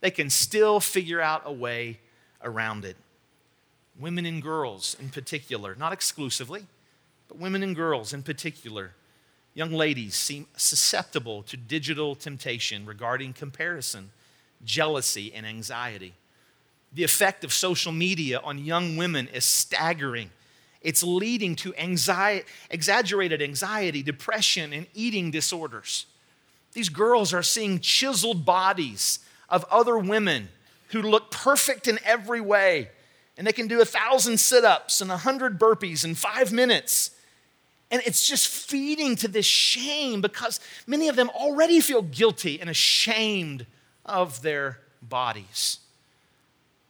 they 0.00 0.10
can 0.10 0.30
still 0.30 0.78
figure 0.80 1.20
out 1.20 1.42
a 1.44 1.52
way 1.52 1.98
around 2.42 2.84
it. 2.84 2.96
Women 3.98 4.24
and 4.26 4.40
girls, 4.40 4.96
in 5.00 5.08
particular, 5.08 5.74
not 5.74 5.92
exclusively, 5.92 6.66
but 7.28 7.38
women 7.38 7.62
and 7.62 7.76
girls 7.76 8.12
in 8.12 8.22
particular, 8.22 8.92
young 9.54 9.72
ladies 9.72 10.14
seem 10.14 10.46
susceptible 10.56 11.42
to 11.44 11.56
digital 11.56 12.14
temptation 12.14 12.86
regarding 12.86 13.32
comparison, 13.32 14.10
jealousy, 14.64 15.32
and 15.34 15.46
anxiety. 15.46 16.14
The 16.92 17.04
effect 17.04 17.44
of 17.44 17.52
social 17.52 17.92
media 17.92 18.40
on 18.42 18.58
young 18.58 18.96
women 18.96 19.28
is 19.28 19.44
staggering. 19.44 20.30
It's 20.80 21.02
leading 21.02 21.54
to 21.56 21.74
anxiety, 21.76 22.46
exaggerated 22.70 23.42
anxiety, 23.42 24.02
depression, 24.02 24.72
and 24.72 24.86
eating 24.94 25.30
disorders. 25.30 26.06
These 26.72 26.88
girls 26.88 27.34
are 27.34 27.42
seeing 27.42 27.80
chiseled 27.80 28.44
bodies 28.44 29.18
of 29.48 29.64
other 29.70 29.98
women 29.98 30.48
who 30.90 31.02
look 31.02 31.30
perfect 31.30 31.88
in 31.88 31.98
every 32.04 32.40
way. 32.40 32.90
And 33.36 33.46
they 33.46 33.52
can 33.52 33.68
do 33.68 33.80
a 33.80 33.84
thousand 33.84 34.38
sit 34.38 34.64
ups 34.64 35.00
and 35.00 35.10
a 35.10 35.18
hundred 35.18 35.58
burpees 35.58 36.04
in 36.04 36.14
five 36.14 36.52
minutes. 36.52 37.10
And 37.90 38.02
it's 38.04 38.28
just 38.28 38.48
feeding 38.48 39.16
to 39.16 39.28
this 39.28 39.46
shame 39.46 40.20
because 40.20 40.60
many 40.86 41.08
of 41.08 41.16
them 41.16 41.30
already 41.30 41.80
feel 41.80 42.02
guilty 42.02 42.60
and 42.60 42.68
ashamed 42.68 43.66
of 44.04 44.42
their 44.42 44.78
bodies. 45.00 45.78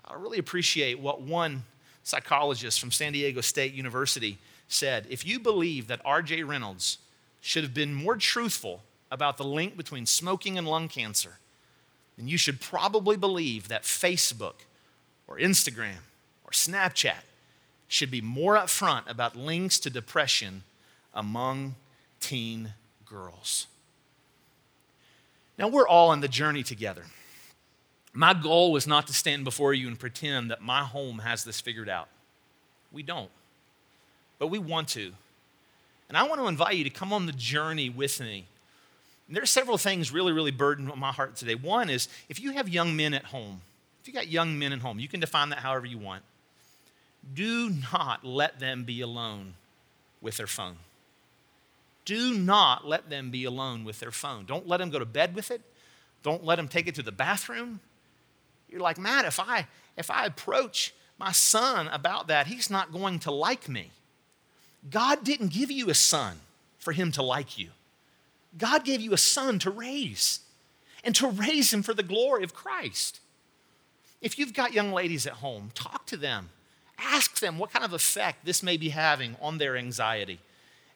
I 0.05 0.15
really 0.15 0.39
appreciate 0.39 0.99
what 0.99 1.21
one 1.21 1.65
psychologist 2.03 2.81
from 2.81 2.91
San 2.91 3.13
Diego 3.13 3.41
State 3.41 3.75
University 3.75 4.39
said. 4.67 5.07
If 5.11 5.27
you 5.27 5.39
believe 5.39 5.87
that 5.89 6.01
R.J. 6.05 6.43
Reynolds 6.43 6.99
should 7.41 7.63
have 7.63 7.75
been 7.75 7.95
more 7.95 8.17
truthful 8.17 8.83
about 9.11 9.37
the 9.37 9.45
link 9.45 9.77
between 9.77 10.07
smoking 10.07 10.59
and 10.59 10.67
lung 10.67 10.89
cancer, 10.89 11.39
then 12.17 12.27
you 12.27 12.39
should 12.39 12.61
probably 12.61 13.17
believe 13.17 13.69
that 13.69 13.83
Facebook 13.83 14.65
or 15.27 15.39
Instagram 15.39 16.03
or 16.45 16.51
Snapchat 16.51 17.23
should 17.87 18.11
be 18.11 18.21
more 18.21 18.57
upfront 18.57 19.09
about 19.09 19.37
links 19.37 19.79
to 19.79 19.91
depression 19.91 20.63
among 21.15 21.75
teen 22.21 22.75
girls. 23.07 23.67
Now, 25.59 25.69
we're 25.69 25.89
all 25.89 26.11
on 26.11 26.21
the 26.21 26.29
journey 26.29 26.63
together. 26.63 27.03
My 28.13 28.35
goal 28.35 28.73
was 28.73 28.87
not 28.87 29.07
to 29.09 29.13
stand 29.13 29.45
before 29.45 29.75
you 29.75 29.89
and 29.89 29.99
pretend 29.99 30.51
that 30.51 30.63
my 30.63 30.83
home 30.83 31.19
has 31.21 31.45
this 31.45 31.61
figured 31.61 31.89
out. 31.89 32.09
We 32.93 33.03
don't, 33.03 33.31
but 34.39 34.47
we 34.49 34.59
want 34.59 34.89
to. 34.89 35.13
And 36.09 36.17
I 36.17 36.23
want 36.23 36.41
to 36.41 36.47
invite 36.47 36.77
you 36.77 36.85
to 36.85 36.91
come 36.91 37.13
on 37.13 37.27
the 37.27 37.33
journey 37.33 37.91
with 37.91 38.21
me. 38.21 38.47
And 39.27 39.37
there 39.37 39.43
are 39.43 39.47
several 39.47 39.77
things 39.77 40.11
really, 40.11 40.33
really 40.33 40.51
burden 40.51 40.91
my 40.97 41.13
heart 41.13 41.37
today. 41.37 41.55
One 41.55 41.91
is 41.91 42.09
if 42.31 42.41
you 42.41 42.53
have 42.53 42.69
young 42.69 42.97
men 42.97 43.13
at 43.13 43.27
home, 43.27 43.61
if 44.01 44.09
you 44.09 44.15
got 44.15 44.29
young 44.29 44.59
men 44.59 44.73
at 44.73 44.79
home, 44.79 44.99
you 44.99 45.09
can 45.09 45.21
define 45.21 45.51
that 45.51 45.59
however 45.59 45.85
you 45.85 45.99
want. 45.99 46.23
Do 47.35 47.71
not 47.93 48.25
let 48.25 48.59
them 48.59 48.85
be 48.85 49.03
alone 49.03 49.55
with 50.23 50.39
their 50.39 50.47
phone. 50.47 50.77
Do 52.09 52.33
not 52.33 52.89
let 52.89 53.11
them 53.11 53.31
be 53.31 53.45
alone 53.45 53.85
with 53.85 54.01
their 54.01 54.11
phone. 54.11 54.47
Don't 54.47 54.67
let 54.67 54.79
them 54.79 54.89
go 54.89 54.99
to 54.99 55.05
bed 55.05 55.35
with 55.35 55.51
it. 55.51 55.61
Don't 56.23 56.43
let 56.43 56.57
them 56.57 56.67
take 56.67 56.87
it 56.87 56.95
to 56.95 57.03
the 57.03 57.13
bathroom. 57.13 57.81
You're 58.67 58.81
like, 58.81 58.97
Matt, 58.97 59.27
if 59.27 59.39
I 59.39 59.67
if 59.95 60.11
I 60.11 60.25
approach 60.25 60.95
my 61.19 61.33
son 61.33 61.87
about 61.89 62.29
that, 62.29 62.47
he's 62.47 62.71
not 62.71 62.95
going 62.95 63.19
to 63.19 63.31
like 63.31 63.69
me. 63.69 63.91
God 64.89 65.23
didn't 65.23 65.53
give 65.53 65.71
you 65.71 65.91
a 65.91 65.95
son 65.95 66.39
for 66.79 66.93
him 66.93 67.13
to 67.13 67.23
like 67.23 67.59
you. 67.59 67.69
God 68.57 68.87
gave 68.87 69.03
you 69.03 69.13
a 69.13 69.19
son 69.19 69.59
to 69.59 69.71
raise 69.71 70.41
and 71.05 71.15
to 71.17 71.29
raise 71.29 71.75
him 71.75 71.83
for 71.83 71.93
the 71.93 72.03
glory 72.03 72.43
of 72.43 72.55
Christ. 72.55 73.21
If 74.23 74.39
you've 74.39 74.55
got 74.55 74.73
young 74.73 74.93
ladies 74.93 75.27
at 75.27 75.35
home, 75.35 75.73
talk 75.75 76.07
to 76.07 76.17
them. 76.17 76.49
Ask 76.97 77.41
them 77.41 77.59
what 77.59 77.71
kind 77.71 77.85
of 77.85 77.93
effect 77.93 78.47
this 78.47 78.63
may 78.63 78.79
be 78.79 78.89
having 78.89 79.37
on 79.43 79.59
their 79.59 79.77
anxiety. 79.77 80.41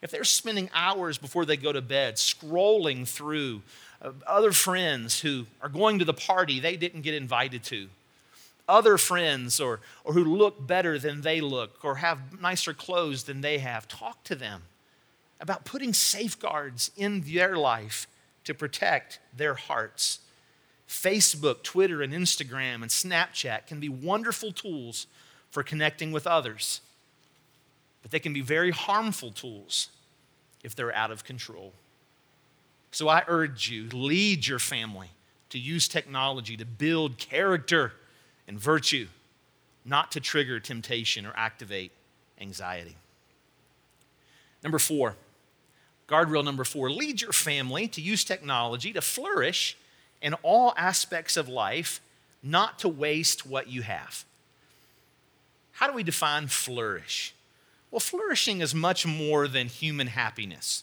If 0.02 0.10
they're 0.10 0.24
spending 0.24 0.68
hours 0.74 1.16
before 1.16 1.44
they 1.44 1.56
go 1.56 1.72
to 1.72 1.80
bed 1.80 2.16
scrolling 2.16 3.06
through 3.08 3.62
uh, 4.02 4.10
other 4.26 4.52
friends 4.52 5.20
who 5.20 5.46
are 5.62 5.68
going 5.68 6.00
to 6.00 6.04
the 6.04 6.12
party 6.12 6.58
they 6.60 6.76
didn't 6.76 7.02
get 7.02 7.14
invited 7.14 7.62
to, 7.64 7.88
other 8.68 8.98
friends 8.98 9.60
or, 9.60 9.80
or 10.04 10.12
who 10.12 10.24
look 10.24 10.66
better 10.66 10.98
than 10.98 11.22
they 11.22 11.40
look 11.40 11.84
or 11.84 11.96
have 11.96 12.40
nicer 12.40 12.74
clothes 12.74 13.24
than 13.24 13.40
they 13.40 13.58
have, 13.58 13.86
talk 13.88 14.22
to 14.24 14.34
them 14.34 14.62
about 15.40 15.64
putting 15.64 15.92
safeguards 15.92 16.90
in 16.96 17.20
their 17.22 17.56
life 17.56 18.06
to 18.44 18.54
protect 18.54 19.18
their 19.36 19.54
hearts. 19.54 20.20
Facebook, 20.88 21.62
Twitter, 21.62 22.02
and 22.02 22.12
Instagram 22.12 22.76
and 22.76 22.86
Snapchat 22.86 23.66
can 23.66 23.80
be 23.80 23.88
wonderful 23.88 24.52
tools 24.52 25.06
for 25.50 25.62
connecting 25.62 26.12
with 26.12 26.26
others, 26.26 26.80
but 28.02 28.10
they 28.10 28.18
can 28.18 28.32
be 28.32 28.40
very 28.40 28.70
harmful 28.70 29.30
tools 29.30 29.88
if 30.62 30.74
they're 30.74 30.94
out 30.94 31.10
of 31.10 31.24
control. 31.24 31.72
So 32.90 33.08
I 33.08 33.22
urge 33.26 33.70
you, 33.70 33.88
lead 33.88 34.46
your 34.46 34.58
family 34.58 35.08
to 35.50 35.58
use 35.58 35.88
technology 35.88 36.56
to 36.56 36.64
build 36.64 37.18
character 37.18 37.92
and 38.46 38.58
virtue, 38.58 39.08
not 39.84 40.12
to 40.12 40.20
trigger 40.20 40.60
temptation 40.60 41.24
or 41.24 41.32
activate 41.36 41.92
anxiety. 42.40 42.96
Number 44.62 44.78
four, 44.78 45.16
guardrail 46.08 46.44
number 46.44 46.64
four, 46.64 46.90
lead 46.90 47.20
your 47.20 47.32
family 47.32 47.88
to 47.88 48.00
use 48.00 48.24
technology 48.24 48.92
to 48.92 49.00
flourish 49.00 49.76
in 50.20 50.34
all 50.42 50.72
aspects 50.76 51.36
of 51.36 51.48
life, 51.48 52.00
not 52.42 52.78
to 52.80 52.88
waste 52.88 53.46
what 53.46 53.68
you 53.68 53.82
have. 53.82 54.24
How 55.72 55.88
do 55.88 55.94
we 55.94 56.02
define 56.02 56.46
flourish? 56.46 57.34
Well, 57.92 58.00
flourishing 58.00 58.60
is 58.60 58.74
much 58.74 59.06
more 59.06 59.46
than 59.46 59.68
human 59.68 60.08
happiness. 60.08 60.82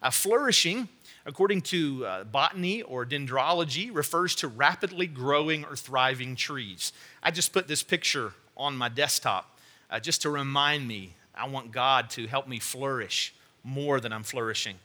Uh, 0.00 0.10
flourishing 0.10 0.88
according 1.26 1.62
to 1.62 2.04
uh, 2.04 2.24
botany 2.24 2.82
or 2.82 3.06
dendrology, 3.06 3.90
refers 3.94 4.34
to 4.36 4.48
rapidly 4.48 5.06
growing 5.06 5.64
or 5.64 5.76
thriving 5.76 6.36
trees. 6.36 6.92
I 7.22 7.30
just 7.30 7.52
put 7.52 7.66
this 7.66 7.82
picture 7.82 8.32
on 8.56 8.76
my 8.76 8.88
desktop 8.88 9.58
uh, 9.90 10.00
just 10.00 10.22
to 10.22 10.30
remind 10.30 10.86
me 10.86 11.14
I 11.34 11.48
want 11.48 11.72
God 11.72 12.10
to 12.10 12.26
help 12.26 12.46
me 12.46 12.58
flourish 12.58 13.34
more 13.64 13.98
than 13.98 14.12
I'm 14.12 14.22
flourishing. 14.22 14.76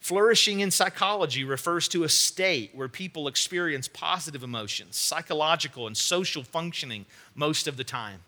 Flourishing 0.00 0.60
in 0.60 0.70
psychology 0.70 1.42
refers 1.42 1.88
to 1.88 2.04
a 2.04 2.08
state 2.08 2.70
where 2.72 2.86
people 2.86 3.26
experience 3.26 3.88
positive 3.88 4.44
emotions, 4.44 4.96
psychological 4.96 5.88
and 5.88 5.96
social 5.96 6.44
functioning 6.44 7.06
most 7.34 7.66
of 7.66 7.76
the 7.76 7.82
time. 7.82 8.20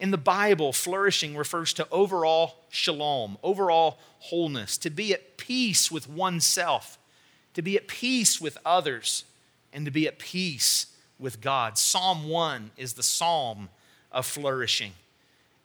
In 0.00 0.10
the 0.12 0.18
Bible, 0.18 0.72
flourishing 0.72 1.36
refers 1.36 1.72
to 1.74 1.88
overall 1.90 2.56
shalom, 2.70 3.36
overall 3.42 3.98
wholeness, 4.20 4.78
to 4.78 4.90
be 4.90 5.12
at 5.12 5.36
peace 5.36 5.90
with 5.90 6.08
oneself, 6.08 6.98
to 7.54 7.62
be 7.62 7.76
at 7.76 7.88
peace 7.88 8.40
with 8.40 8.58
others, 8.64 9.24
and 9.72 9.84
to 9.84 9.90
be 9.90 10.06
at 10.06 10.18
peace 10.18 10.86
with 11.18 11.40
God. 11.40 11.76
Psalm 11.76 12.28
1 12.28 12.70
is 12.76 12.92
the 12.92 13.02
psalm 13.02 13.68
of 14.12 14.24
flourishing. 14.24 14.92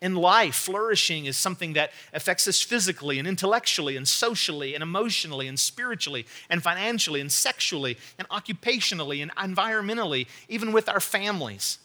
In 0.02 0.16
life, 0.16 0.56
flourishing 0.56 1.26
is 1.28 1.38
something 1.38 1.74
that 1.74 1.92
affects 2.12 2.46
us 2.48 2.62
physically 2.62 3.20
and 3.20 3.28
intellectually 3.28 3.96
and 3.96 4.06
socially 4.06 4.74
and 4.74 4.84
emotionally 4.84 5.48
and 5.48 5.58
spiritually 5.58 6.26
and 6.50 6.62
financially 6.62 7.22
and 7.22 7.32
sexually 7.32 7.98
and 8.20 8.28
occupationally 8.28 9.22
and 9.22 9.34
environmentally, 9.36 10.28
even 10.50 10.74
with 10.74 10.90
our 10.90 11.00
families. 11.00 11.78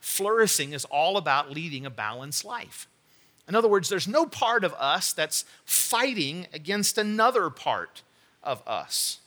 Flourishing 0.00 0.72
is 0.72 0.84
all 0.86 1.16
about 1.16 1.50
leading 1.50 1.86
a 1.86 1.90
balanced 1.90 2.44
life. 2.44 2.86
In 3.48 3.54
other 3.54 3.68
words, 3.68 3.88
there's 3.88 4.08
no 4.08 4.26
part 4.26 4.64
of 4.64 4.72
us 4.74 5.12
that's 5.12 5.44
fighting 5.64 6.46
against 6.52 6.98
another 6.98 7.50
part 7.50 8.02
of 8.42 8.62
us. 8.66 9.18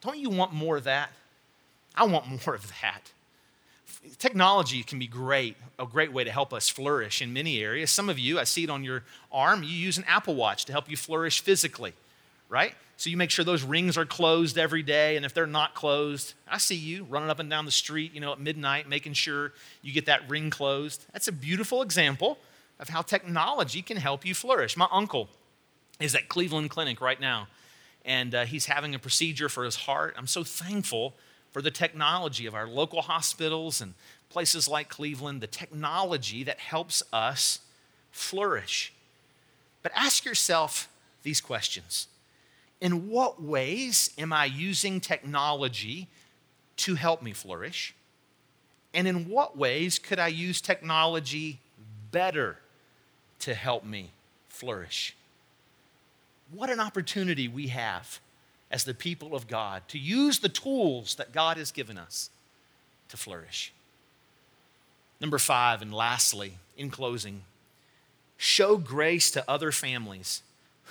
Don't 0.00 0.18
you 0.18 0.30
want 0.30 0.52
more 0.52 0.76
of 0.76 0.84
that? 0.84 1.10
I 1.94 2.04
want 2.06 2.26
more 2.46 2.54
of 2.54 2.72
that. 2.80 3.10
Technology 4.18 4.82
can 4.82 4.98
be 4.98 5.06
great, 5.06 5.56
a 5.78 5.86
great 5.86 6.12
way 6.12 6.24
to 6.24 6.30
help 6.30 6.52
us 6.52 6.68
flourish 6.68 7.22
in 7.22 7.32
many 7.32 7.62
areas. 7.62 7.90
Some 7.90 8.08
of 8.08 8.18
you, 8.18 8.38
I 8.38 8.44
see 8.44 8.64
it 8.64 8.70
on 8.70 8.82
your 8.82 9.04
arm, 9.30 9.62
you 9.62 9.70
use 9.70 9.98
an 9.98 10.04
Apple 10.08 10.34
Watch 10.34 10.64
to 10.64 10.72
help 10.72 10.90
you 10.90 10.96
flourish 10.96 11.40
physically, 11.40 11.92
right? 12.48 12.74
So 13.02 13.10
you 13.10 13.16
make 13.16 13.30
sure 13.30 13.44
those 13.44 13.64
rings 13.64 13.98
are 13.98 14.06
closed 14.06 14.56
every 14.56 14.84
day. 14.84 15.16
And 15.16 15.26
if 15.26 15.34
they're 15.34 15.44
not 15.44 15.74
closed, 15.74 16.34
I 16.46 16.58
see 16.58 16.76
you 16.76 17.02
running 17.02 17.30
up 17.30 17.40
and 17.40 17.50
down 17.50 17.64
the 17.64 17.72
street, 17.72 18.14
you 18.14 18.20
know, 18.20 18.30
at 18.30 18.38
midnight, 18.38 18.88
making 18.88 19.14
sure 19.14 19.54
you 19.82 19.92
get 19.92 20.06
that 20.06 20.30
ring 20.30 20.50
closed. 20.50 21.04
That's 21.12 21.26
a 21.26 21.32
beautiful 21.32 21.82
example 21.82 22.38
of 22.78 22.90
how 22.90 23.02
technology 23.02 23.82
can 23.82 23.96
help 23.96 24.24
you 24.24 24.36
flourish. 24.36 24.76
My 24.76 24.86
uncle 24.92 25.28
is 25.98 26.14
at 26.14 26.28
Cleveland 26.28 26.70
Clinic 26.70 27.00
right 27.00 27.20
now, 27.20 27.48
and 28.04 28.36
uh, 28.36 28.44
he's 28.44 28.66
having 28.66 28.94
a 28.94 29.00
procedure 29.00 29.48
for 29.48 29.64
his 29.64 29.74
heart. 29.74 30.14
I'm 30.16 30.28
so 30.28 30.44
thankful 30.44 31.14
for 31.50 31.60
the 31.60 31.72
technology 31.72 32.46
of 32.46 32.54
our 32.54 32.68
local 32.68 33.02
hospitals 33.02 33.80
and 33.80 33.94
places 34.30 34.68
like 34.68 34.88
Cleveland, 34.88 35.40
the 35.40 35.48
technology 35.48 36.44
that 36.44 36.60
helps 36.60 37.02
us 37.12 37.58
flourish. 38.12 38.92
But 39.82 39.90
ask 39.92 40.24
yourself 40.24 40.88
these 41.24 41.40
questions 41.40 42.06
in 42.82 43.08
what 43.08 43.40
ways 43.40 44.10
am 44.18 44.32
I 44.32 44.44
using 44.44 45.00
technology 45.00 46.08
to 46.78 46.96
help 46.96 47.22
me 47.22 47.32
flourish? 47.32 47.94
And 48.92 49.06
in 49.06 49.28
what 49.28 49.56
ways 49.56 50.00
could 50.00 50.18
I 50.18 50.26
use 50.26 50.60
technology 50.60 51.60
better 52.10 52.58
to 53.38 53.54
help 53.54 53.84
me 53.84 54.10
flourish? 54.48 55.14
What 56.50 56.70
an 56.70 56.80
opportunity 56.80 57.46
we 57.46 57.68
have 57.68 58.18
as 58.68 58.82
the 58.82 58.94
people 58.94 59.36
of 59.36 59.46
God 59.46 59.82
to 59.86 59.98
use 59.98 60.40
the 60.40 60.48
tools 60.48 61.14
that 61.14 61.30
God 61.30 61.58
has 61.58 61.70
given 61.70 61.96
us 61.96 62.30
to 63.10 63.16
flourish. 63.16 63.72
Number 65.20 65.38
five, 65.38 65.82
and 65.82 65.94
lastly, 65.94 66.54
in 66.76 66.90
closing, 66.90 67.44
show 68.36 68.76
grace 68.76 69.30
to 69.30 69.48
other 69.48 69.70
families 69.70 70.42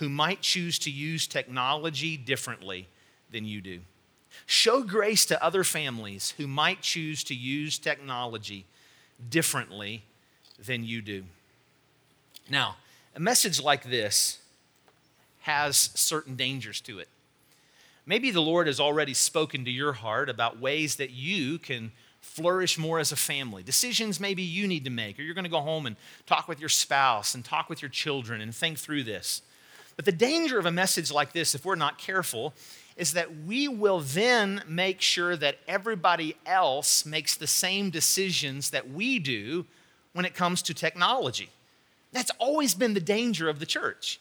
who 0.02 0.10
might 0.10 0.42
choose 0.42 0.80
to 0.80 0.90
use 0.90 1.28
technology 1.28 2.18
differently 2.18 2.88
than 3.30 3.46
you 3.46 3.62
do. 3.62 3.80
Show 4.48 4.82
grace 4.82 5.28
to 5.28 5.44
other 5.44 5.64
families 5.64 6.34
who 6.38 6.48
might 6.48 6.82
choose 6.82 7.24
to 7.26 7.36
use 7.36 7.78
technology 7.78 8.66
differently 9.30 10.02
than 10.58 10.84
you 10.84 11.04
do. 11.04 11.26
Now, 12.50 12.78
a 13.16 13.20
message 13.20 13.62
like 13.62 13.84
this 13.84 14.40
has 15.42 15.92
certain 15.94 16.36
dangers 16.36 16.82
to 16.82 16.98
it. 16.98 17.08
Maybe 18.08 18.32
the 18.32 18.42
Lord 18.42 18.66
has 18.66 18.80
already 18.80 19.14
spoken 19.14 19.66
to 19.66 19.72
your 19.72 19.94
heart 19.94 20.30
about 20.30 20.60
ways 20.60 20.96
that 20.96 21.12
you 21.12 21.60
can 21.60 21.92
flourish 22.22 22.80
more 22.80 22.98
as 22.98 23.12
a 23.12 23.16
family. 23.16 23.62
Decisions 23.62 24.20
maybe 24.20 24.42
you 24.42 24.68
need 24.68 24.86
to 24.86 24.90
make, 24.90 25.20
or 25.20 25.22
you're 25.22 25.36
going 25.36 25.44
to 25.44 25.50
go 25.52 25.62
home 25.62 25.86
and 25.86 25.96
talk 26.26 26.48
with 26.48 26.60
your 26.60 26.70
spouse 26.70 27.36
and 27.36 27.46
talk 27.46 27.70
with 27.70 27.84
your 27.84 27.90
children 27.90 28.42
and 28.42 28.56
think 28.56 28.80
through 28.80 29.04
this. 29.04 29.44
But 29.96 30.06
the 30.06 30.12
danger 30.12 30.58
of 30.58 30.66
a 30.66 30.72
message 30.72 31.12
like 31.12 31.34
this, 31.34 31.54
if 31.54 31.66
we're 31.66 31.76
not 31.76 31.98
careful, 31.98 32.54
is 32.98 33.14
that 33.14 33.44
we 33.46 33.68
will 33.68 34.00
then 34.00 34.64
make 34.68 35.02
sure 35.02 35.36
that 35.38 35.58
everybody 35.68 36.36
else 36.46 37.06
makes 37.06 37.36
the 37.36 37.48
same 37.48 37.90
decisions 37.90 38.70
that 38.72 38.90
we 38.90 39.20
do 39.20 39.66
when 40.14 40.26
it 40.26 40.34
comes 40.34 40.62
to 40.64 40.74
technology. 40.74 41.50
That's 42.12 42.32
always 42.40 42.76
been 42.76 42.94
the 42.94 43.00
danger 43.00 43.48
of 43.48 43.60
the 43.60 43.66
church. 43.66 44.20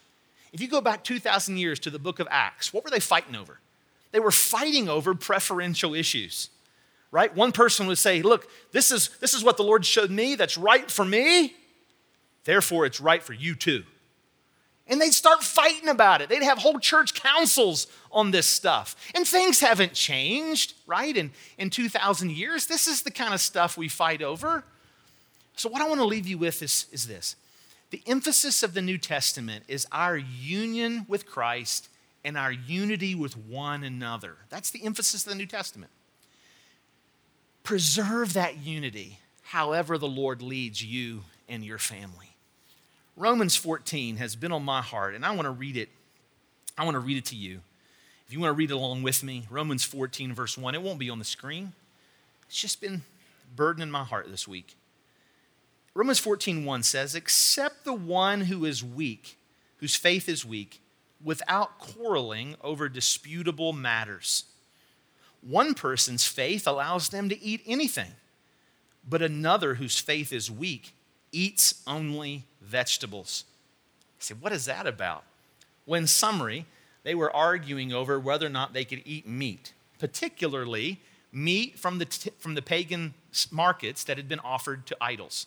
If 0.52 0.61
you 0.61 0.68
go 0.68 0.80
back 0.80 1.04
2,000 1.04 1.56
years 1.56 1.78
to 1.80 1.90
the 1.90 1.98
book 1.98 2.18
of 2.18 2.28
Acts, 2.30 2.72
what 2.72 2.85
were 2.85 2.90
they 2.90 3.00
fighting 3.00 3.37
over? 3.37 3.59
They 4.12 4.20
were 4.20 4.33
fighting 4.33 4.88
over 4.88 5.14
preferential 5.14 5.94
issues, 5.94 6.50
right? 7.12 7.35
One 7.35 7.52
person 7.52 7.87
would 7.87 7.98
say, 7.98 8.22
Look, 8.22 8.48
this 8.72 8.90
is, 8.90 9.09
this 9.20 9.35
is 9.35 9.44
what 9.44 9.56
the 9.56 9.62
Lord 9.62 9.85
showed 9.85 10.11
me 10.11 10.35
that's 10.35 10.59
right 10.59 10.90
for 10.90 11.04
me, 11.04 11.54
therefore 12.44 12.87
it's 12.87 13.00
right 13.00 13.22
for 13.22 13.33
you 13.33 13.54
too. 13.54 13.85
And 14.90 15.00
they'd 15.00 15.14
start 15.14 15.42
fighting 15.42 15.88
about 15.88 16.20
it. 16.20 16.29
They'd 16.29 16.42
have 16.42 16.59
whole 16.59 16.81
church 16.81 17.14
councils 17.14 17.87
on 18.11 18.33
this 18.33 18.46
stuff. 18.46 18.96
And 19.14 19.26
things 19.26 19.61
haven't 19.61 19.94
changed, 19.94 20.74
right? 20.87 21.16
In, 21.16 21.31
in 21.57 21.70
2,000 21.70 22.33
years, 22.33 22.66
this 22.66 22.88
is 22.88 23.03
the 23.03 23.11
kind 23.12 23.33
of 23.33 23.40
stuff 23.40 23.79
we 23.79 23.88
fight 23.88 24.20
over. 24.20 24.64
So, 25.55 25.68
what 25.68 25.81
I 25.81 25.88
want 25.88 26.00
to 26.00 26.07
leave 26.07 26.26
you 26.26 26.38
with 26.38 26.62
is, 26.62 26.87
is 26.90 27.07
this 27.07 27.37
the 27.90 28.03
emphasis 28.07 28.62
of 28.62 28.74
the 28.74 28.83
New 28.83 28.98
Testament 28.98 29.64
is 29.68 29.87
our 29.92 30.16
union 30.16 31.07
with 31.09 31.24
Christ 31.24 31.88
and 32.24 32.37
our 32.37 32.53
unity 32.53 33.14
with 33.14 33.37
one 33.37 33.85
another. 33.85 34.37
That's 34.48 34.70
the 34.70 34.85
emphasis 34.85 35.24
of 35.24 35.31
the 35.31 35.38
New 35.38 35.46
Testament. 35.46 35.90
Preserve 37.62 38.33
that 38.33 38.59
unity 38.59 39.18
however 39.42 39.98
the 39.98 40.09
Lord 40.09 40.42
leads 40.42 40.83
you 40.83 41.22
and 41.48 41.64
your 41.64 41.79
family. 41.79 42.29
Romans 43.16 43.56
14 43.56 44.16
has 44.16 44.36
been 44.36 44.52
on 44.52 44.64
my 44.64 44.80
heart, 44.82 45.14
and 45.14 45.24
I 45.24 45.32
want 45.32 45.46
to 45.46 45.50
read 45.50 45.76
it. 45.76 45.88
I 46.78 46.84
want 46.84 46.94
to 46.94 47.00
read 47.00 47.18
it 47.18 47.24
to 47.26 47.36
you. 47.36 47.60
If 48.26 48.32
you 48.32 48.40
want 48.40 48.50
to 48.50 48.56
read 48.56 48.70
it 48.70 48.74
along 48.74 49.02
with 49.02 49.22
me, 49.22 49.44
Romans 49.50 49.84
14, 49.84 50.32
verse 50.32 50.56
1, 50.56 50.74
it 50.74 50.82
won't 50.82 50.98
be 50.98 51.10
on 51.10 51.18
the 51.18 51.24
screen. 51.24 51.72
It's 52.46 52.60
just 52.60 52.80
been 52.80 53.02
burdening 53.54 53.90
my 53.90 54.04
heart 54.04 54.30
this 54.30 54.46
week. 54.46 54.76
Romans 55.94 56.20
14, 56.20 56.64
1 56.64 56.82
says, 56.84 57.14
Accept 57.14 57.84
the 57.84 57.92
one 57.92 58.42
who 58.42 58.64
is 58.64 58.84
weak, 58.84 59.36
whose 59.78 59.96
faith 59.96 60.28
is 60.28 60.44
weak, 60.44 60.80
without 61.22 61.78
quarreling 61.78 62.54
over 62.62 62.88
disputable 62.88 63.72
matters. 63.72 64.44
One 65.42 65.74
person's 65.74 66.24
faith 66.24 66.66
allows 66.66 67.08
them 67.08 67.28
to 67.28 67.42
eat 67.42 67.62
anything, 67.66 68.12
but 69.08 69.22
another 69.22 69.74
whose 69.74 69.98
faith 69.98 70.32
is 70.32 70.50
weak 70.50 70.94
eats 71.32 71.82
only 71.86 72.44
vegetables. 72.60 73.44
I 74.18 74.22
say, 74.22 74.34
what 74.38 74.52
is 74.52 74.66
that 74.66 74.86
about? 74.86 75.24
Well, 75.86 76.00
in 76.00 76.06
summary, 76.06 76.66
they 77.02 77.14
were 77.14 77.34
arguing 77.34 77.92
over 77.92 78.20
whether 78.20 78.46
or 78.46 78.50
not 78.50 78.72
they 78.72 78.84
could 78.84 79.02
eat 79.04 79.26
meat, 79.26 79.72
particularly 79.98 81.00
meat 81.32 81.78
from 81.78 81.98
the, 81.98 82.04
t- 82.04 82.32
from 82.38 82.54
the 82.54 82.62
pagan 82.62 83.14
markets 83.50 84.04
that 84.04 84.16
had 84.16 84.28
been 84.28 84.40
offered 84.40 84.86
to 84.86 84.96
idols. 85.00 85.46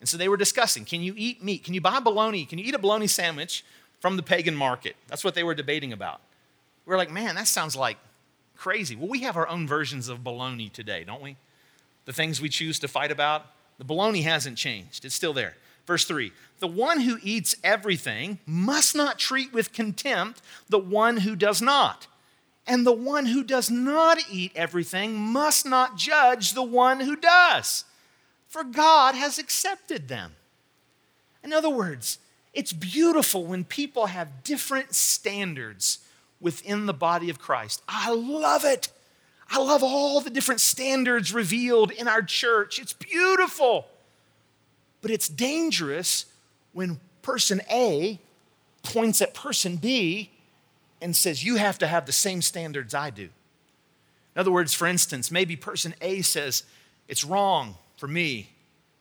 And 0.00 0.08
so 0.08 0.16
they 0.16 0.28
were 0.28 0.36
discussing 0.36 0.84
can 0.84 1.00
you 1.00 1.14
eat 1.16 1.42
meat? 1.42 1.64
Can 1.64 1.74
you 1.74 1.80
buy 1.80 2.00
bologna? 2.00 2.44
Can 2.44 2.58
you 2.58 2.64
eat 2.64 2.74
a 2.74 2.78
bologna 2.78 3.06
sandwich 3.06 3.64
from 4.02 4.16
the 4.16 4.22
pagan 4.22 4.56
market. 4.56 4.96
That's 5.06 5.22
what 5.22 5.36
they 5.36 5.44
were 5.44 5.54
debating 5.54 5.92
about. 5.92 6.20
We 6.84 6.92
are 6.92 6.98
like, 6.98 7.12
man, 7.12 7.36
that 7.36 7.46
sounds 7.46 7.76
like 7.76 7.96
crazy. 8.56 8.96
Well, 8.96 9.06
we 9.06 9.20
have 9.20 9.36
our 9.36 9.46
own 9.46 9.68
versions 9.68 10.08
of 10.08 10.18
baloney 10.18 10.72
today, 10.72 11.04
don't 11.04 11.22
we? 11.22 11.36
The 12.04 12.12
things 12.12 12.40
we 12.40 12.48
choose 12.48 12.80
to 12.80 12.88
fight 12.88 13.12
about. 13.12 13.46
The 13.78 13.84
baloney 13.84 14.24
hasn't 14.24 14.58
changed, 14.58 15.04
it's 15.04 15.14
still 15.14 15.32
there. 15.32 15.54
Verse 15.86 16.04
3 16.04 16.32
The 16.60 16.68
one 16.68 17.00
who 17.00 17.18
eats 17.22 17.56
everything 17.62 18.38
must 18.46 18.94
not 18.94 19.18
treat 19.18 19.52
with 19.52 19.72
contempt 19.72 20.40
the 20.68 20.78
one 20.78 21.18
who 21.18 21.36
does 21.36 21.60
not. 21.62 22.06
And 22.66 22.86
the 22.86 22.92
one 22.92 23.26
who 23.26 23.42
does 23.42 23.70
not 23.70 24.18
eat 24.30 24.52
everything 24.54 25.16
must 25.16 25.66
not 25.66 25.96
judge 25.96 26.52
the 26.52 26.62
one 26.62 27.00
who 27.00 27.16
does, 27.16 27.84
for 28.48 28.62
God 28.62 29.16
has 29.16 29.36
accepted 29.38 30.06
them. 30.06 30.36
In 31.42 31.52
other 31.52 31.70
words, 31.70 32.18
it's 32.54 32.72
beautiful 32.72 33.46
when 33.46 33.64
people 33.64 34.06
have 34.06 34.44
different 34.44 34.94
standards 34.94 35.98
within 36.40 36.86
the 36.86 36.94
body 36.94 37.30
of 37.30 37.38
Christ. 37.38 37.82
I 37.88 38.12
love 38.12 38.64
it. 38.64 38.92
I 39.50 39.58
love 39.58 39.82
all 39.82 40.20
the 40.20 40.30
different 40.30 40.60
standards 40.60 41.32
revealed 41.32 41.90
in 41.90 42.08
our 42.08 42.22
church. 42.22 42.78
It's 42.78 42.92
beautiful. 42.92 43.86
But 45.02 45.10
it's 45.10 45.28
dangerous 45.28 46.26
when 46.72 47.00
person 47.20 47.60
A 47.70 48.18
points 48.82 49.20
at 49.20 49.34
person 49.34 49.76
B 49.76 50.30
and 51.02 51.14
says, 51.14 51.44
You 51.44 51.56
have 51.56 51.78
to 51.78 51.86
have 51.86 52.06
the 52.06 52.12
same 52.12 52.40
standards 52.40 52.94
I 52.94 53.10
do. 53.10 53.28
In 54.34 54.40
other 54.40 54.52
words, 54.52 54.72
for 54.72 54.86
instance, 54.86 55.30
maybe 55.30 55.56
person 55.56 55.94
A 56.00 56.22
says, 56.22 56.62
It's 57.08 57.24
wrong 57.24 57.74
for 57.96 58.06
me 58.06 58.50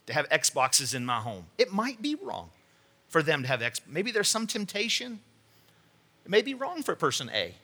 to 0.08 0.14
have 0.14 0.28
Xboxes 0.30 0.94
in 0.94 1.06
my 1.06 1.20
home. 1.20 1.46
It 1.58 1.72
might 1.72 2.02
be 2.02 2.16
wrong 2.16 2.50
for 3.08 3.22
them 3.24 3.44
to 3.44 3.48
have 3.48 3.62
X. 3.62 3.80
Maybe 3.88 4.12
there's 4.12 4.30
some 4.30 4.48
temptation. 4.48 5.20
It 6.26 6.32
may 6.32 6.42
be 6.42 6.54
wrong 6.54 6.84
for 6.84 6.96
person 6.96 7.30
A. 7.34 7.56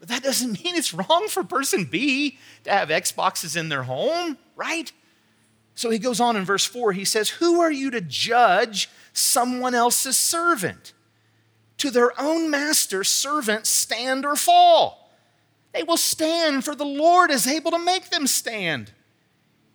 But 0.00 0.08
that 0.08 0.22
doesn't 0.22 0.52
mean 0.64 0.74
it's 0.74 0.92
wrong 0.92 1.28
for 1.28 1.44
person 1.44 1.84
B 1.84 2.38
to 2.64 2.70
have 2.70 2.88
Xboxes 2.88 3.56
in 3.56 3.68
their 3.68 3.84
home, 3.84 4.36
right? 4.56 4.90
So 5.74 5.90
he 5.90 5.98
goes 5.98 6.20
on 6.20 6.36
in 6.36 6.44
verse 6.44 6.64
4, 6.64 6.92
he 6.92 7.04
says, 7.04 7.30
Who 7.30 7.60
are 7.60 7.72
you 7.72 7.90
to 7.90 8.00
judge 8.00 8.88
someone 9.12 9.74
else's 9.74 10.16
servant? 10.16 10.92
To 11.78 11.90
their 11.90 12.12
own 12.20 12.50
master, 12.50 13.02
servants 13.04 13.68
stand 13.68 14.24
or 14.24 14.36
fall. 14.36 15.10
They 15.72 15.82
will 15.82 15.96
stand, 15.96 16.64
for 16.64 16.74
the 16.74 16.84
Lord 16.84 17.30
is 17.30 17.46
able 17.46 17.70
to 17.70 17.78
make 17.78 18.10
them 18.10 18.26
stand. 18.26 18.92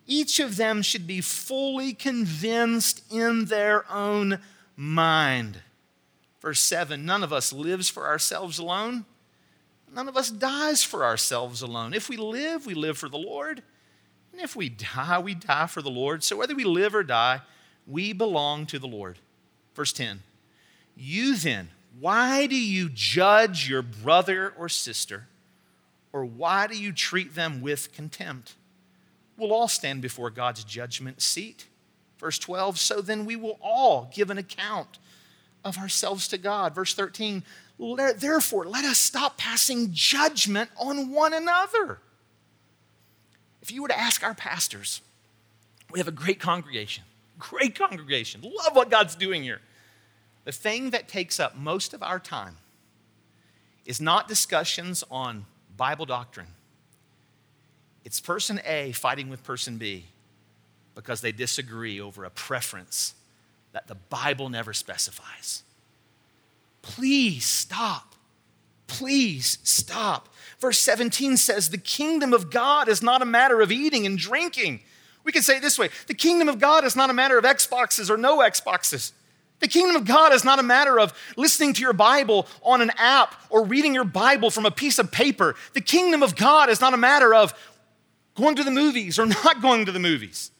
Each 0.06 0.40
of 0.40 0.56
them 0.56 0.80
should 0.80 1.06
be 1.06 1.20
fully 1.20 1.92
convinced 1.92 3.02
in 3.12 3.46
their 3.46 3.84
own 3.92 4.38
mind. 4.76 5.60
Verse 6.40 6.60
7 6.60 7.04
None 7.04 7.22
of 7.22 7.32
us 7.32 7.52
lives 7.52 7.88
for 7.90 8.06
ourselves 8.06 8.58
alone. 8.58 9.04
None 9.92 10.08
of 10.08 10.16
us 10.16 10.30
dies 10.30 10.82
for 10.84 11.04
ourselves 11.04 11.62
alone. 11.62 11.92
If 11.92 12.08
we 12.08 12.16
live, 12.16 12.66
we 12.66 12.74
live 12.74 12.96
for 12.96 13.08
the 13.08 13.18
Lord. 13.18 13.62
And 14.38 14.44
if 14.44 14.54
we 14.54 14.68
die, 14.68 15.18
we 15.18 15.34
die 15.34 15.66
for 15.66 15.82
the 15.82 15.90
Lord. 15.90 16.22
So 16.22 16.36
whether 16.36 16.54
we 16.54 16.62
live 16.62 16.94
or 16.94 17.02
die, 17.02 17.40
we 17.88 18.12
belong 18.12 18.66
to 18.66 18.78
the 18.78 18.86
Lord. 18.86 19.18
Verse 19.74 19.92
10 19.92 20.22
You 20.96 21.34
then, 21.34 21.70
why 21.98 22.46
do 22.46 22.54
you 22.54 22.88
judge 22.88 23.68
your 23.68 23.82
brother 23.82 24.54
or 24.56 24.68
sister? 24.68 25.26
Or 26.12 26.24
why 26.24 26.68
do 26.68 26.78
you 26.80 26.92
treat 26.92 27.34
them 27.34 27.60
with 27.60 27.92
contempt? 27.92 28.54
We'll 29.36 29.52
all 29.52 29.66
stand 29.66 30.02
before 30.02 30.30
God's 30.30 30.62
judgment 30.62 31.20
seat. 31.20 31.66
Verse 32.20 32.38
12, 32.38 32.78
so 32.78 33.00
then 33.00 33.24
we 33.24 33.34
will 33.34 33.58
all 33.60 34.08
give 34.14 34.30
an 34.30 34.38
account 34.38 35.00
of 35.64 35.78
ourselves 35.78 36.28
to 36.28 36.38
God. 36.38 36.76
Verse 36.76 36.94
13, 36.94 37.42
therefore, 38.16 38.66
let 38.66 38.84
us 38.84 38.98
stop 38.98 39.36
passing 39.36 39.88
judgment 39.92 40.70
on 40.76 41.10
one 41.10 41.34
another. 41.34 41.98
If 43.62 43.72
you 43.72 43.82
were 43.82 43.88
to 43.88 43.98
ask 43.98 44.22
our 44.22 44.34
pastors, 44.34 45.00
we 45.90 45.98
have 45.98 46.08
a 46.08 46.12
great 46.12 46.40
congregation, 46.40 47.04
great 47.38 47.78
congregation, 47.78 48.42
love 48.42 48.74
what 48.74 48.90
God's 48.90 49.14
doing 49.14 49.42
here. 49.42 49.60
The 50.44 50.52
thing 50.52 50.90
that 50.90 51.08
takes 51.08 51.38
up 51.38 51.56
most 51.56 51.92
of 51.92 52.02
our 52.02 52.18
time 52.18 52.56
is 53.84 54.00
not 54.00 54.28
discussions 54.28 55.04
on 55.10 55.46
Bible 55.76 56.06
doctrine. 56.06 56.48
It's 58.04 58.20
person 58.20 58.60
A 58.64 58.92
fighting 58.92 59.28
with 59.28 59.44
person 59.44 59.76
B 59.76 60.06
because 60.94 61.20
they 61.20 61.32
disagree 61.32 62.00
over 62.00 62.24
a 62.24 62.30
preference 62.30 63.14
that 63.72 63.86
the 63.86 63.94
Bible 63.94 64.48
never 64.48 64.72
specifies. 64.72 65.62
Please 66.82 67.44
stop. 67.44 68.07
Please 68.88 69.58
stop. 69.62 70.28
Verse 70.58 70.78
17 70.78 71.36
says, 71.36 71.70
The 71.70 71.78
kingdom 71.78 72.32
of 72.32 72.50
God 72.50 72.88
is 72.88 73.02
not 73.02 73.22
a 73.22 73.26
matter 73.26 73.60
of 73.60 73.70
eating 73.70 74.04
and 74.04 74.18
drinking. 74.18 74.80
We 75.22 75.30
can 75.30 75.42
say 75.42 75.58
it 75.58 75.62
this 75.62 75.78
way 75.78 75.90
The 76.08 76.14
kingdom 76.14 76.48
of 76.48 76.58
God 76.58 76.84
is 76.84 76.96
not 76.96 77.10
a 77.10 77.12
matter 77.12 77.38
of 77.38 77.44
Xboxes 77.44 78.10
or 78.10 78.16
no 78.16 78.38
Xboxes. 78.38 79.12
The 79.60 79.68
kingdom 79.68 79.96
of 79.96 80.04
God 80.04 80.32
is 80.32 80.44
not 80.44 80.58
a 80.58 80.62
matter 80.62 81.00
of 81.00 81.12
listening 81.36 81.72
to 81.74 81.82
your 81.82 81.92
Bible 81.92 82.46
on 82.62 82.80
an 82.80 82.92
app 82.96 83.34
or 83.50 83.64
reading 83.64 83.92
your 83.92 84.04
Bible 84.04 84.50
from 84.50 84.66
a 84.66 84.70
piece 84.70 84.98
of 84.98 85.10
paper. 85.10 85.56
The 85.74 85.80
kingdom 85.80 86.22
of 86.22 86.36
God 86.36 86.70
is 86.70 86.80
not 86.80 86.94
a 86.94 86.96
matter 86.96 87.34
of 87.34 87.54
going 88.36 88.54
to 88.56 88.64
the 88.64 88.70
movies 88.70 89.18
or 89.18 89.26
not 89.44 89.60
going 89.60 89.84
to 89.86 89.92
the 89.92 89.98
movies, 89.98 90.50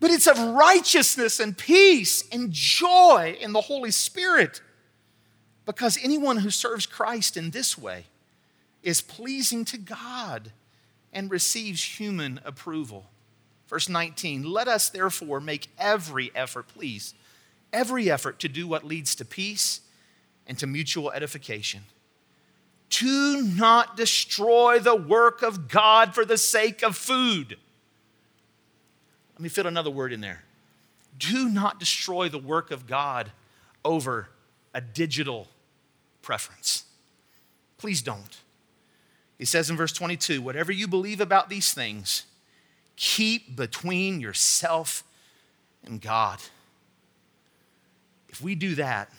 but 0.00 0.10
it's 0.10 0.26
of 0.26 0.38
righteousness 0.38 1.40
and 1.40 1.56
peace 1.56 2.24
and 2.32 2.50
joy 2.50 3.36
in 3.40 3.52
the 3.52 3.60
Holy 3.60 3.90
Spirit. 3.90 4.62
Because 5.64 5.98
anyone 6.02 6.38
who 6.38 6.50
serves 6.50 6.86
Christ 6.86 7.36
in 7.36 7.50
this 7.50 7.78
way 7.78 8.06
is 8.82 9.00
pleasing 9.00 9.64
to 9.66 9.78
God 9.78 10.52
and 11.12 11.30
receives 11.30 12.00
human 12.00 12.40
approval. 12.44 13.06
Verse 13.68 13.88
19, 13.88 14.42
let 14.42 14.68
us 14.68 14.88
therefore 14.90 15.40
make 15.40 15.68
every 15.78 16.30
effort, 16.34 16.68
please 16.68 17.14
every 17.72 18.10
effort 18.10 18.38
to 18.40 18.48
do 18.48 18.66
what 18.66 18.84
leads 18.84 19.14
to 19.16 19.24
peace 19.24 19.80
and 20.46 20.58
to 20.58 20.66
mutual 20.66 21.10
edification. 21.12 21.82
Do 22.90 23.42
not 23.42 23.96
destroy 23.96 24.78
the 24.78 24.94
work 24.94 25.42
of 25.42 25.68
God 25.68 26.14
for 26.14 26.24
the 26.24 26.36
sake 26.36 26.82
of 26.82 26.96
food. 26.96 27.56
Let 29.34 29.40
me 29.40 29.48
fit 29.48 29.64
another 29.64 29.90
word 29.90 30.12
in 30.12 30.20
there. 30.20 30.44
Do 31.18 31.48
not 31.48 31.80
destroy 31.80 32.28
the 32.28 32.38
work 32.38 32.70
of 32.70 32.86
God 32.86 33.32
over 33.84 34.28
a 34.74 34.80
digital 34.80 35.48
preference. 36.22 36.84
Please 37.78 38.02
don't. 38.02 38.38
He 39.38 39.44
says 39.44 39.70
in 39.70 39.76
verse 39.76 39.92
22 39.92 40.40
whatever 40.40 40.72
you 40.72 40.86
believe 40.86 41.20
about 41.20 41.48
these 41.48 41.74
things, 41.74 42.24
keep 42.96 43.56
between 43.56 44.20
yourself 44.20 45.02
and 45.84 46.00
God. 46.00 46.38
If 48.28 48.40
we 48.40 48.54
do 48.54 48.76
that, 48.76 49.10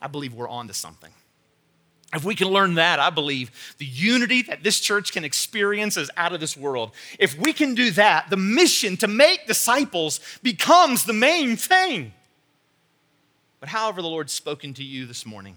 I 0.00 0.08
believe 0.08 0.34
we're 0.34 0.48
on 0.48 0.68
to 0.68 0.74
something. 0.74 1.12
If 2.12 2.24
we 2.24 2.34
can 2.34 2.48
learn 2.48 2.74
that, 2.74 3.00
I 3.00 3.10
believe 3.10 3.74
the 3.78 3.86
unity 3.86 4.42
that 4.42 4.62
this 4.62 4.78
church 4.78 5.12
can 5.12 5.24
experience 5.24 5.96
is 5.96 6.10
out 6.16 6.32
of 6.32 6.40
this 6.40 6.56
world. 6.56 6.92
If 7.18 7.36
we 7.38 7.52
can 7.52 7.74
do 7.74 7.90
that, 7.92 8.30
the 8.30 8.36
mission 8.36 8.96
to 8.98 9.08
make 9.08 9.46
disciples 9.46 10.20
becomes 10.42 11.04
the 11.04 11.12
main 11.12 11.56
thing. 11.56 12.12
But 13.64 13.70
however, 13.70 14.02
the 14.02 14.08
Lord's 14.08 14.34
spoken 14.34 14.74
to 14.74 14.84
you 14.84 15.06
this 15.06 15.24
morning, 15.24 15.56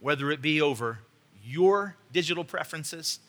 whether 0.00 0.30
it 0.30 0.42
be 0.42 0.60
over 0.60 0.98
your 1.42 1.96
digital 2.12 2.44
preferences 2.44 3.20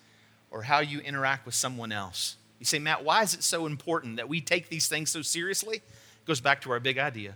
or 0.51 0.63
how 0.63 0.79
you 0.79 0.99
interact 0.99 1.45
with 1.45 1.55
someone 1.55 1.93
else, 1.93 2.35
you 2.59 2.65
say, 2.65 2.79
Matt, 2.79 3.05
why 3.05 3.23
is 3.23 3.33
it 3.33 3.43
so 3.43 3.67
important 3.67 4.17
that 4.17 4.27
we 4.27 4.41
take 4.41 4.67
these 4.67 4.89
things 4.89 5.09
so 5.09 5.21
seriously? 5.21 5.77
It 5.77 6.25
goes 6.25 6.41
back 6.41 6.59
to 6.63 6.71
our 6.71 6.81
big 6.81 6.97
idea. 6.97 7.35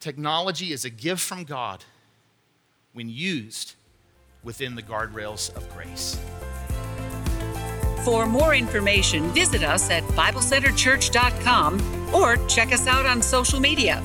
Technology 0.00 0.72
is 0.72 0.86
a 0.86 0.90
gift 0.90 1.20
from 1.20 1.44
God 1.44 1.84
when 2.94 3.10
used 3.10 3.74
within 4.42 4.74
the 4.74 4.82
guardrails 4.82 5.54
of 5.54 5.70
grace. 5.74 6.18
For 8.06 8.24
more 8.24 8.54
information, 8.54 9.28
visit 9.32 9.62
us 9.62 9.90
at 9.90 10.02
BibleCenterChurch.com 10.02 12.14
or 12.14 12.38
check 12.46 12.72
us 12.72 12.86
out 12.86 13.04
on 13.04 13.20
social 13.20 13.60
media. 13.60 14.02